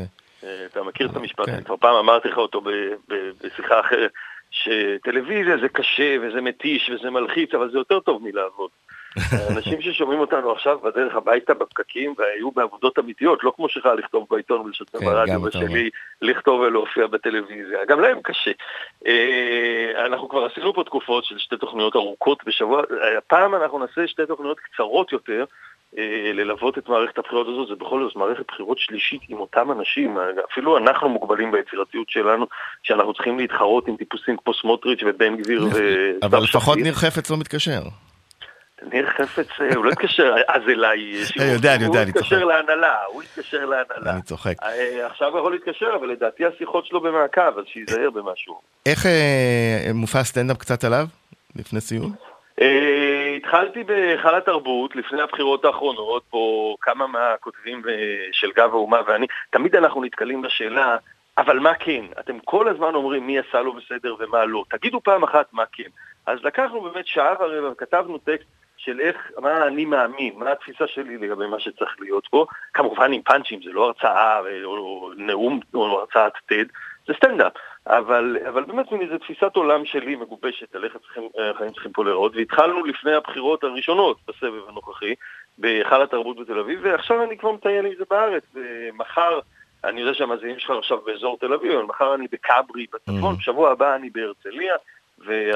אה, 0.78 0.82
אתה 0.82 0.90
מכיר 0.90 1.08
את 1.08 1.16
המשפט, 1.16 1.46
כן. 1.46 1.54
אני 1.54 1.64
כבר 1.64 1.78
פעם 1.78 1.96
אמרתי 1.96 2.28
לך 2.28 2.38
אותו 2.38 2.62
ב- 2.62 2.70
ב- 3.10 3.32
בשיחה 3.44 3.80
אחרת, 3.80 4.12
שטלוויזיה 4.52 5.58
זה 5.58 5.70
קשה 5.70 6.16
וזה 6.22 6.42
מתיש 6.42 6.90
וזה 6.90 7.10
מלחיץ, 7.10 7.54
אבל 7.54 7.72
זה 7.72 7.78
יותר 7.78 8.00
טוב 8.00 8.24
מלעבוד. 8.24 8.70
אנשים 9.56 9.82
ששומעים 9.82 10.20
אותנו 10.20 10.52
עכשיו 10.52 10.80
בדרך 10.80 11.16
הביתה 11.16 11.54
בפקקים 11.54 12.14
והיו 12.18 12.52
בעבודות 12.52 13.00
אמיתיות, 13.00 13.44
לא 13.44 13.54
כמו 13.56 13.70
שלך 13.70 13.90
לכתוב 13.98 14.28
בעיתון 14.30 14.62
ולשתף 14.62 15.00
כן, 15.00 15.06
ברדיו, 15.06 15.44
ושלי 15.44 15.90
לכתוב 16.22 16.60
ולהופיע 16.62 17.08
בטלוויזיה, 17.08 17.86
גם 17.88 18.02
להם 18.02 18.22
קשה. 18.24 18.52
אה, 19.08 20.06
אנחנו 20.06 20.30
כבר 20.30 20.46
עשינו 20.46 20.74
פה 20.74 20.84
תקופות 20.84 21.26
של 21.26 21.38
שתי 21.38 21.58
תוכניות 21.58 21.96
ארוכות 21.96 22.44
בשבוע, 22.46 22.82
הפעם 23.18 23.56
אנחנו 23.56 23.80
נעשה 23.80 24.08
שתי 24.08 24.26
תוכניות 24.28 24.60
קצרות 24.60 25.12
יותר. 25.12 25.46
אה, 25.98 26.32
ללוות 26.34 26.78
את 26.78 26.90
מערכת 26.90 27.18
הבחירות 27.18 27.48
הזאת, 27.48 27.68
זה 27.68 27.76
בכל 27.76 28.04
זאת 28.04 28.16
מערכת 28.16 28.44
בחירות 28.48 28.80
שלישית 28.80 29.22
עם 29.30 29.40
אותם 29.40 29.72
אנשים, 29.72 30.18
אפילו 30.52 30.78
אנחנו 30.78 31.10
מוגבלים 31.10 31.52
ביצירתיות 31.52 32.10
שלנו, 32.10 32.46
שאנחנו 32.84 33.14
צריכים 33.14 33.40
להתחרות 33.40 33.88
עם 33.88 33.96
טיפוסים 33.96 34.38
כמו 34.44 34.54
סמוטריץ' 34.54 35.00
ובן 35.06 35.38
גביר 35.38 35.66
וסתיו 35.66 35.84
אבל 36.24 36.44
לפחות 36.44 36.74
שפיר. 36.74 36.84
ניר 36.84 36.94
חפץ 36.94 37.32
לא 37.32 37.38
מתקשר. 37.38 37.82
ניר 38.94 39.10
חפץ, 39.10 39.48
אה, 39.62 39.76
הוא 39.76 39.86
לא 39.86 39.92
התקשר 39.92 40.36
אז 40.48 40.62
אליי. 40.68 41.12
אני 41.40 41.52
יודע, 41.52 41.76
אני 41.76 41.84
יודע, 41.84 42.02
אני 42.02 42.12
הוא 42.12 42.22
צוחק. 42.22 42.34
התקשר 42.34 42.46
להנהלה, 42.46 42.96
הוא 43.14 43.22
התקשר 43.22 43.66
להנהלה. 43.66 44.14
אני 44.14 44.22
צוחק. 44.22 44.56
אה, 44.64 45.06
עכשיו 45.06 45.30
הוא 45.32 45.40
יכול 45.40 45.52
להתקשר, 45.52 45.96
אבל 46.00 46.08
לדעתי 46.08 46.46
השיחות 46.46 46.86
שלו 46.86 47.02
במעקב, 47.02 47.58
אז 47.58 47.66
שייזהר 47.68 48.10
במשהו. 48.10 48.62
איך 48.86 49.06
אה, 49.06 49.92
מופע 49.94 50.24
סטנדאפ 50.24 50.58
קצת 50.58 50.84
עליו? 50.84 51.06
לפני 51.56 51.82
סיום? 51.82 52.31
אה, 52.62 53.34
התחלתי 53.38 53.84
בהיכל 53.84 54.36
התרבות 54.36 54.96
לפני 54.96 55.22
הבחירות 55.22 55.66
האחרונות, 55.66 56.24
פה 56.30 56.76
כמה 56.82 57.08
מהכותבים 57.08 57.82
אה, 57.90 57.94
של 58.32 58.52
גב 58.52 58.70
האומה 58.74 59.00
ואני, 59.08 59.28
תמיד 59.50 59.76
אנחנו 59.76 60.04
נתקלים 60.04 60.42
בשאלה, 60.42 60.98
אבל 61.38 61.60
מה 61.60 61.74
כן? 61.74 62.06
אתם 62.20 62.40
כל 62.40 62.68
הזמן 62.68 62.96
אומרים 62.96 63.28
מי 63.28 63.40
עשה 63.40 63.62
לו 63.62 63.74
בסדר 63.74 64.16
ומה 64.20 64.46
לא. 64.46 64.64
תגידו 64.70 65.02
פעם 65.02 65.24
אחת 65.24 65.54
מה 65.54 65.64
כן. 65.72 65.90
אז 66.26 66.40
לקחנו 66.44 66.82
באמת 66.82 67.08
שעה 67.08 67.34
ורבע 67.40 67.72
וכתבנו 67.72 68.18
טקסט 68.18 68.48
של 68.78 69.00
איך, 69.00 69.32
מה 69.38 69.68
אני 69.68 69.86
מאמין, 69.86 70.34
מה 70.36 70.52
התפיסה 70.52 70.88
שלי 70.88 71.18
לגבי 71.18 71.48
מה 71.48 71.60
שצריך 71.60 71.96
להיות 72.00 72.28
פה, 72.28 72.46
כמובן 72.74 73.14
עם 73.14 73.22
פאנצ'ים, 73.22 73.60
זה 73.64 73.72
לא 73.72 73.86
הרצאה 73.86 74.40
או, 74.64 74.78
או 74.78 75.12
נאום 75.18 75.60
או 75.74 76.00
הרצאת 76.00 76.34
TED, 76.52 76.68
זה 77.08 77.14
סטנדאפ, 77.14 77.54
אבל, 77.88 78.38
אבל 78.50 78.64
באמת 78.64 78.92
מין 78.92 79.02
איזו 79.02 79.18
תפיסת 79.18 79.56
עולם 79.56 79.86
שלי 79.86 80.16
מגובשת 80.16 80.76
על 80.76 80.84
איך 80.84 80.96
החיים 81.54 81.72
צריכים 81.72 81.92
פה 81.92 82.04
להיראות, 82.04 82.36
והתחלנו 82.36 82.86
לפני 82.86 83.14
הבחירות 83.14 83.64
הראשונות 83.64 84.18
בסבב 84.28 84.70
הנוכחי, 84.70 85.16
בהיכל 85.58 86.02
התרבות 86.02 86.40
בתל 86.40 86.60
אביב, 86.60 86.80
ועכשיו 86.84 87.24
אני 87.24 87.38
כבר 87.38 87.52
מטייל 87.52 87.86
עם 87.86 87.94
זה 87.98 88.04
בארץ, 88.10 88.44
ומחר... 88.54 89.40
אני 89.84 90.02
יודע 90.02 90.14
שהמאזינים 90.14 90.60
שלך 90.60 90.72
עכשיו 90.78 90.98
באזור 91.06 91.38
תל 91.40 91.54
אביב, 91.54 91.72
אבל 91.72 91.84
מחר 91.84 92.16
אני 92.16 92.28
בכברי 92.32 92.86
בצפון, 92.94 93.36
בשבוע 93.36 93.70
mm-hmm. 93.70 93.72
הבא 93.72 93.96
אני 93.96 94.10
בהרצליה, 94.10 94.76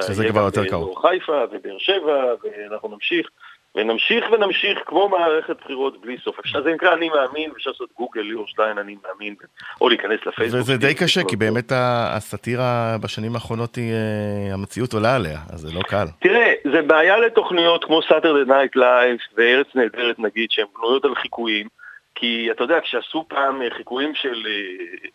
שזה 0.01 0.29
כבר 0.29 0.41
יותר 0.41 0.65
קרוב. 0.67 0.97
חיפה 0.97 1.43
ובאר 1.51 1.77
שבע, 1.77 2.33
ואנחנו 2.43 2.89
נמשיך. 2.89 3.29
ונמשיך 3.75 4.25
ונמשיך 4.31 4.79
כמו 4.85 5.09
מערכת 5.09 5.55
בחירות 5.61 6.01
בלי 6.01 6.17
סוף. 6.23 6.39
אפשר, 6.39 6.63
זה 6.63 6.73
נקרא 6.73 6.93
אני 6.93 7.09
מאמין, 7.09 7.51
אפשר 7.57 7.69
לעשות 7.69 7.89
גוגל, 7.97 8.21
ליאור 8.21 8.47
שטיין 8.47 8.77
אני 8.77 8.95
מאמין, 9.07 9.35
או 9.81 9.89
להיכנס 9.89 10.19
לפייסבוק. 10.25 10.61
וזה 10.61 10.77
די 10.77 10.95
קשה, 10.95 11.21
כי 11.27 11.35
באמת 11.35 11.71
הסאטירה 11.75 12.95
בשנים 13.03 13.35
האחרונות 13.35 13.75
היא, 13.75 13.93
אה, 13.93 14.53
המציאות 14.53 14.93
עולה 14.93 15.15
עליה, 15.15 15.39
אז 15.53 15.59
זה 15.59 15.73
לא 15.73 15.81
קל. 15.81 16.05
תראה, 16.19 16.53
זה 16.71 16.81
בעיה 16.81 17.17
לתוכניות 17.17 17.83
כמו 17.83 17.99
Saturday 17.99 18.47
Night 18.47 18.77
Live 18.77 19.33
וארץ 19.37 19.67
נהדרת 19.75 20.19
נגיד, 20.19 20.51
שהן 20.51 20.65
בנויות 20.77 21.05
על 21.05 21.15
חיקויים. 21.15 21.67
כי 22.15 22.47
אתה 22.51 22.63
יודע, 22.63 22.79
כשעשו 22.81 23.25
פעם 23.27 23.61
אה, 23.61 23.67
חיקויים 23.77 24.15
של, 24.15 24.43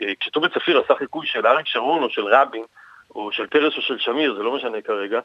אה, 0.02 0.12
כשטובי 0.20 0.48
צפיר 0.48 0.78
עשה 0.78 0.94
חיקוי 0.94 1.26
של 1.26 1.46
אריק 1.46 1.66
שרון 1.66 2.02
או 2.02 2.10
של 2.10 2.24
רבין, 2.24 2.64
או 3.14 3.32
של 3.32 3.46
פרס 3.46 3.76
או 3.76 3.82
של 3.82 3.98
שמיר, 3.98 4.34
זה 4.34 4.42
לא 4.42 4.56
משנה 4.56 4.80
כרגע, 4.80 5.20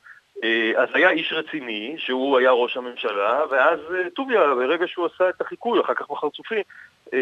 אז 0.75 0.89
היה 0.93 1.09
איש 1.09 1.33
רציני, 1.33 1.95
שהוא 1.97 2.37
היה 2.37 2.51
ראש 2.51 2.77
הממשלה, 2.77 3.41
ואז 3.51 3.79
אה, 3.93 4.09
טוביה, 4.09 4.55
ברגע 4.55 4.87
שהוא 4.87 5.05
עשה 5.05 5.29
את 5.29 5.41
החיקוי, 5.41 5.81
אחר 5.81 5.93
כך 5.93 6.09
בחרצופי, 6.09 6.61
אה, 7.13 7.19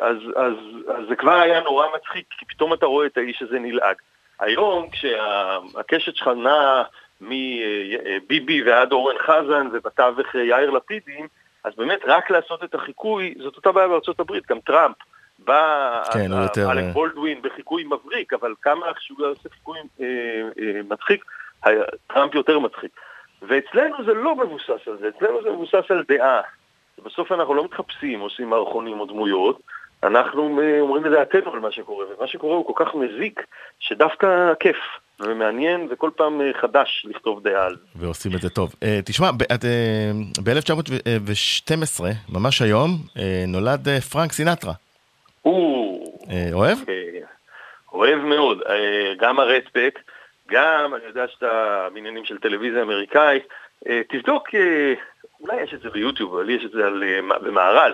אז, 0.00 0.16
אז, 0.36 0.52
אז 0.88 1.04
זה 1.08 1.16
כבר 1.16 1.32
היה 1.32 1.60
נורא 1.60 1.86
מצחיק, 1.96 2.26
כי 2.38 2.44
פתאום 2.44 2.74
אתה 2.74 2.86
רואה 2.86 3.06
את 3.06 3.16
האיש 3.16 3.42
הזה 3.42 3.58
נלעג. 3.58 3.96
היום, 4.40 4.90
כשהקשת 4.90 6.16
שלך 6.16 6.28
נעה 6.28 6.82
מביבי 7.20 8.62
ועד 8.62 8.92
אורן 8.92 9.18
חזן 9.18 9.68
ובתווך 9.72 10.34
יאיר 10.34 10.70
לפידים, 10.70 11.26
אז 11.64 11.72
באמת 11.76 12.00
רק 12.04 12.30
לעשות 12.30 12.64
את 12.64 12.74
החיקוי, 12.74 13.34
זאת 13.38 13.56
אותה 13.56 13.72
בעיה 13.72 13.88
בארצות 13.88 14.20
הברית, 14.20 14.46
גם 14.46 14.60
טראמפ. 14.60 14.96
בא 15.38 16.02
כן, 16.12 16.32
אלק 16.70 16.84
בולדווין 16.92 17.42
בחיקוי 17.42 17.84
מבריק, 17.84 18.32
אבל 18.32 18.54
כמה 18.62 18.86
שהוא 18.98 19.26
עושה 19.26 19.48
חיקוי 19.48 19.78
אה, 20.00 20.06
אה, 20.58 20.80
מצחיק, 20.88 21.24
טראמפ 22.06 22.34
יותר 22.34 22.58
מצחיק. 22.58 22.90
ואצלנו 23.42 24.04
זה 24.04 24.14
לא 24.14 24.36
מבוסס 24.36 24.88
על 24.88 24.98
זה, 25.00 25.08
אצלנו 25.08 25.42
זה 25.42 25.50
מבוסס 25.50 25.90
על 25.90 26.04
דעה. 26.08 26.40
בסוף 27.04 27.32
אנחנו 27.32 27.54
לא 27.54 27.64
מתחפשים, 27.64 28.20
עושים 28.20 28.50
מערכונים 28.50 29.00
או 29.00 29.06
דמויות, 29.06 29.60
אנחנו 30.02 30.60
אה, 30.60 30.80
אומרים 30.80 31.06
את 31.06 31.10
דעתנו 31.10 31.52
על 31.52 31.60
מה 31.60 31.72
שקורה, 31.72 32.06
ומה 32.06 32.26
שקורה 32.26 32.56
הוא 32.56 32.66
כל 32.66 32.84
כך 32.84 32.94
מזיק, 32.94 33.46
שדווקא 33.80 34.52
כיף. 34.60 34.76
ומעניין 35.20 35.88
וכל 35.90 36.10
פעם 36.16 36.40
אה, 36.40 36.50
חדש 36.60 37.06
לכתוב 37.10 37.42
דעה 37.42 37.66
על 37.66 37.76
זה. 37.76 37.82
ועושים 37.96 38.32
את 38.36 38.40
זה 38.40 38.50
טוב. 38.50 38.72
Uh, 38.72 38.86
תשמע, 39.04 39.30
ב-1912, 40.44 42.00
uh, 42.00 42.04
ממש 42.28 42.62
היום, 42.62 42.90
נולד 43.48 43.88
פרנק 44.12 44.32
סינטרה. 44.32 44.72
אוהב? 46.52 46.78
אוהב 47.92 48.18
מאוד. 48.18 48.58
גם 49.20 49.40
הרדפק, 49.40 49.98
גם, 50.52 50.94
אני 50.94 51.04
יודע 51.04 51.28
שאתה 51.28 51.88
בעניינים 51.94 52.24
של 52.24 52.38
טלוויזיה 52.38 52.82
אמריקאית, 52.82 53.42
תבדוק, 54.08 54.48
אולי 55.40 55.62
יש 55.62 55.74
את 55.74 55.80
זה 55.80 55.90
ביוטיוב, 55.90 56.34
אבל 56.34 56.50
יש 56.50 56.64
את 56.64 56.70
זה 56.70 56.86
על, 56.86 57.04
במארז. 57.42 57.92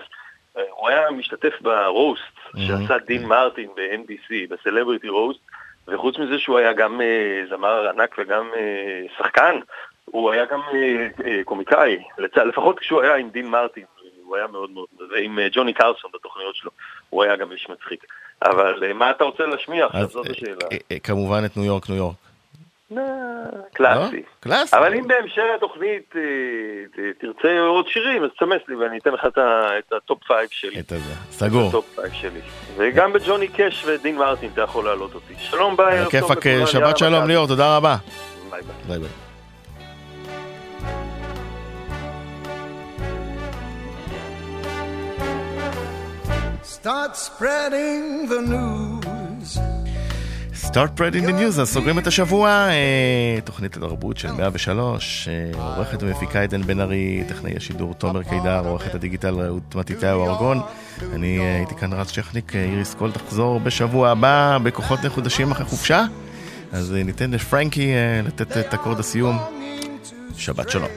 הוא 0.69 0.89
היה 0.89 1.11
משתתף 1.11 1.53
ברוסט 1.61 2.23
שעשה 2.57 2.97
דין 2.97 3.25
מרטין 3.25 3.69
ב-NBC, 3.75 4.33
בסלבריטי 4.49 5.09
רוסט, 5.09 5.39
וחוץ 5.87 6.17
מזה 6.17 6.39
שהוא 6.39 6.57
היה 6.57 6.73
גם 6.73 7.01
זמר 7.49 7.89
ענק 7.89 8.15
וגם 8.17 8.49
שחקן, 9.17 9.59
הוא 10.05 10.31
היה 10.31 10.45
גם 10.45 10.61
קומיקאי, 11.45 12.03
לפחות 12.17 12.79
כשהוא 12.79 13.01
היה 13.01 13.15
עם 13.15 13.29
דין 13.29 13.47
מרטין, 13.47 13.83
הוא 14.23 14.37
היה 14.37 14.47
מאוד 14.47 14.71
מאוד, 14.71 14.87
ועם 15.11 15.39
ג'וני 15.51 15.73
קרסון 15.73 16.11
בתוכניות 16.13 16.55
שלו, 16.55 16.71
הוא 17.09 17.23
היה 17.23 17.35
גם 17.35 17.51
איש 17.51 17.69
מצחיק. 17.69 18.05
אבל 18.41 18.93
מה 18.93 19.11
אתה 19.11 19.23
רוצה 19.23 19.45
להשמיע 19.45 19.85
עכשיו, 19.85 20.07
זאת 20.07 20.29
השאלה. 20.29 20.67
כמובן 21.03 21.41
את 21.45 21.57
ניו 21.57 21.65
יורק, 21.65 21.89
ניו 21.89 21.97
יורק. 21.97 22.15
קלאסי. 23.73 24.15
לא? 24.15 24.21
קלאסי. 24.39 24.77
אבל 24.77 24.93
אם 24.93 25.07
בהמשך 25.07 25.41
התוכנית 25.55 26.13
תרצה 27.19 27.59
עוד 27.59 27.87
שירים, 27.87 28.23
אז 28.23 28.29
תסמס 28.35 28.61
לי 28.67 28.75
ואני 28.75 28.97
אתן 28.97 29.11
לך 29.11 29.25
את 29.25 29.93
ה 29.93 30.01
top 30.01 30.23
five 30.23 30.49
שלי. 30.51 30.79
את 30.79 30.91
הזה, 30.91 31.13
סגור. 31.31 31.69
ה 31.69 31.73
top 31.73 31.85
five 31.95 32.13
שלי. 32.13 32.39
וגם 32.77 33.13
בג'וני 33.13 33.47
קאש 33.47 33.85
ודין 33.85 34.17
מרטין 34.17 34.49
אתה 34.53 34.61
יכול 34.61 34.85
להעלות 34.85 35.15
אותי. 35.15 35.33
שלום 35.37 35.77
ביי. 35.77 36.05
כיפאק, 36.09 36.43
שבת 36.65 36.97
שלום 36.97 37.27
ליאור, 37.27 37.47
תודה 37.47 37.77
רבה. 37.77 37.95
ביי 38.87 38.99
ביי. 38.99 39.09
Start 46.81 47.13
spreading 47.17 48.29
the 48.31 48.41
news. 48.53 49.88
Start 50.67 50.89
spreading 50.95 51.25
the 51.25 51.31
news, 51.31 51.61
אז 51.61 51.69
סוגרים 51.69 51.99
את 51.99 52.07
השבוע, 52.07 52.49
אה, 52.49 53.41
תוכנית 53.43 53.77
התרבות 53.77 54.17
של 54.17 54.31
103, 54.31 55.27
אה, 55.27 55.75
עורכת 55.75 56.03
ומפיקה 56.03 56.41
עדן 56.41 56.61
בן 56.61 56.79
ארי, 56.79 57.23
טכנאי 57.27 57.53
השידור 57.57 57.93
תומר 57.93 58.23
קידר, 58.23 58.67
עורכת 58.67 58.95
הדיגיטל 58.95 59.35
רעות 59.35 59.75
מתיתאו 59.75 60.25
ארגון. 60.25 60.61
אני 61.13 61.39
אה, 61.39 61.55
הייתי 61.55 61.75
כאן 61.75 61.93
רץ 61.93 62.11
שכניק, 62.11 62.55
איריס 62.55 62.93
קול 62.93 63.11
תחזור 63.11 63.59
בשבוע 63.59 64.09
הבא 64.09 64.57
בכוחות 64.63 64.99
מחודשים 65.05 65.51
אחרי 65.51 65.65
חופשה, 65.65 66.05
אז 66.71 66.91
ניתן 66.91 67.31
לפרנקי 67.31 67.91
לתת 68.25 68.57
את 68.57 68.73
אקורד 68.73 68.99
הסיום. 68.99 69.37
שבת 70.37 70.69
שלום. 70.69 70.89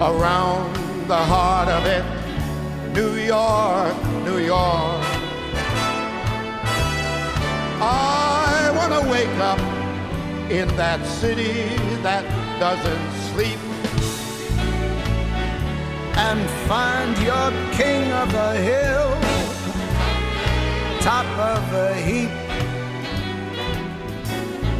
Around 0.00 0.72
the 1.08 1.22
heart 1.32 1.68
of 1.68 1.84
it. 1.96 2.04
New 2.94 3.14
York, 3.34 3.96
New 4.24 4.38
York. 4.38 5.09
I 7.82 8.70
want 8.76 8.92
to 8.92 9.10
wake 9.10 9.36
up 9.38 9.58
in 10.50 10.68
that 10.76 11.04
city 11.06 11.76
that 12.02 12.24
doesn't 12.60 13.10
sleep 13.32 13.58
and 16.16 16.50
find 16.68 17.16
your 17.18 17.50
king 17.72 18.12
of 18.12 18.30
the 18.32 18.52
hill, 18.68 19.10
top 21.00 21.26
of 21.38 21.70
the 21.72 21.94
heap. 21.94 22.30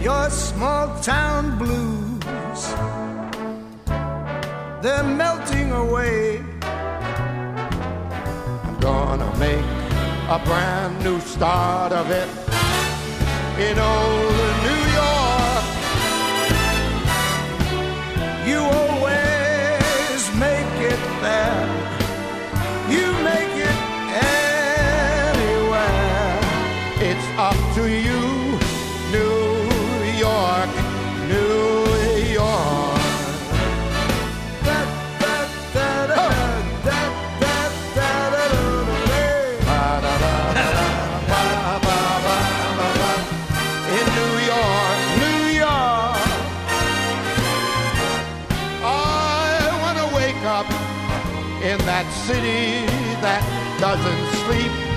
Your 0.03 0.29
small 0.29 0.99
town 1.01 1.57
blues, 1.59 2.63
they're 4.83 5.03
melting 5.03 5.73
away 5.73 6.43
I'm 8.65 8.79
gonna 8.81 9.31
make 9.39 9.65
a 10.29 10.41
brand 10.45 11.03
new 11.03 11.21
start 11.21 11.93
of 11.93 12.11
it 12.11 12.50
in 13.59 13.79
old 13.79 14.57
New 14.67 14.83
York. 15.01 15.65
You 18.47 18.90
that 51.87 52.07
city 52.27 52.87
that 53.21 53.43
doesn't 53.81 54.25
sleep 54.45 54.90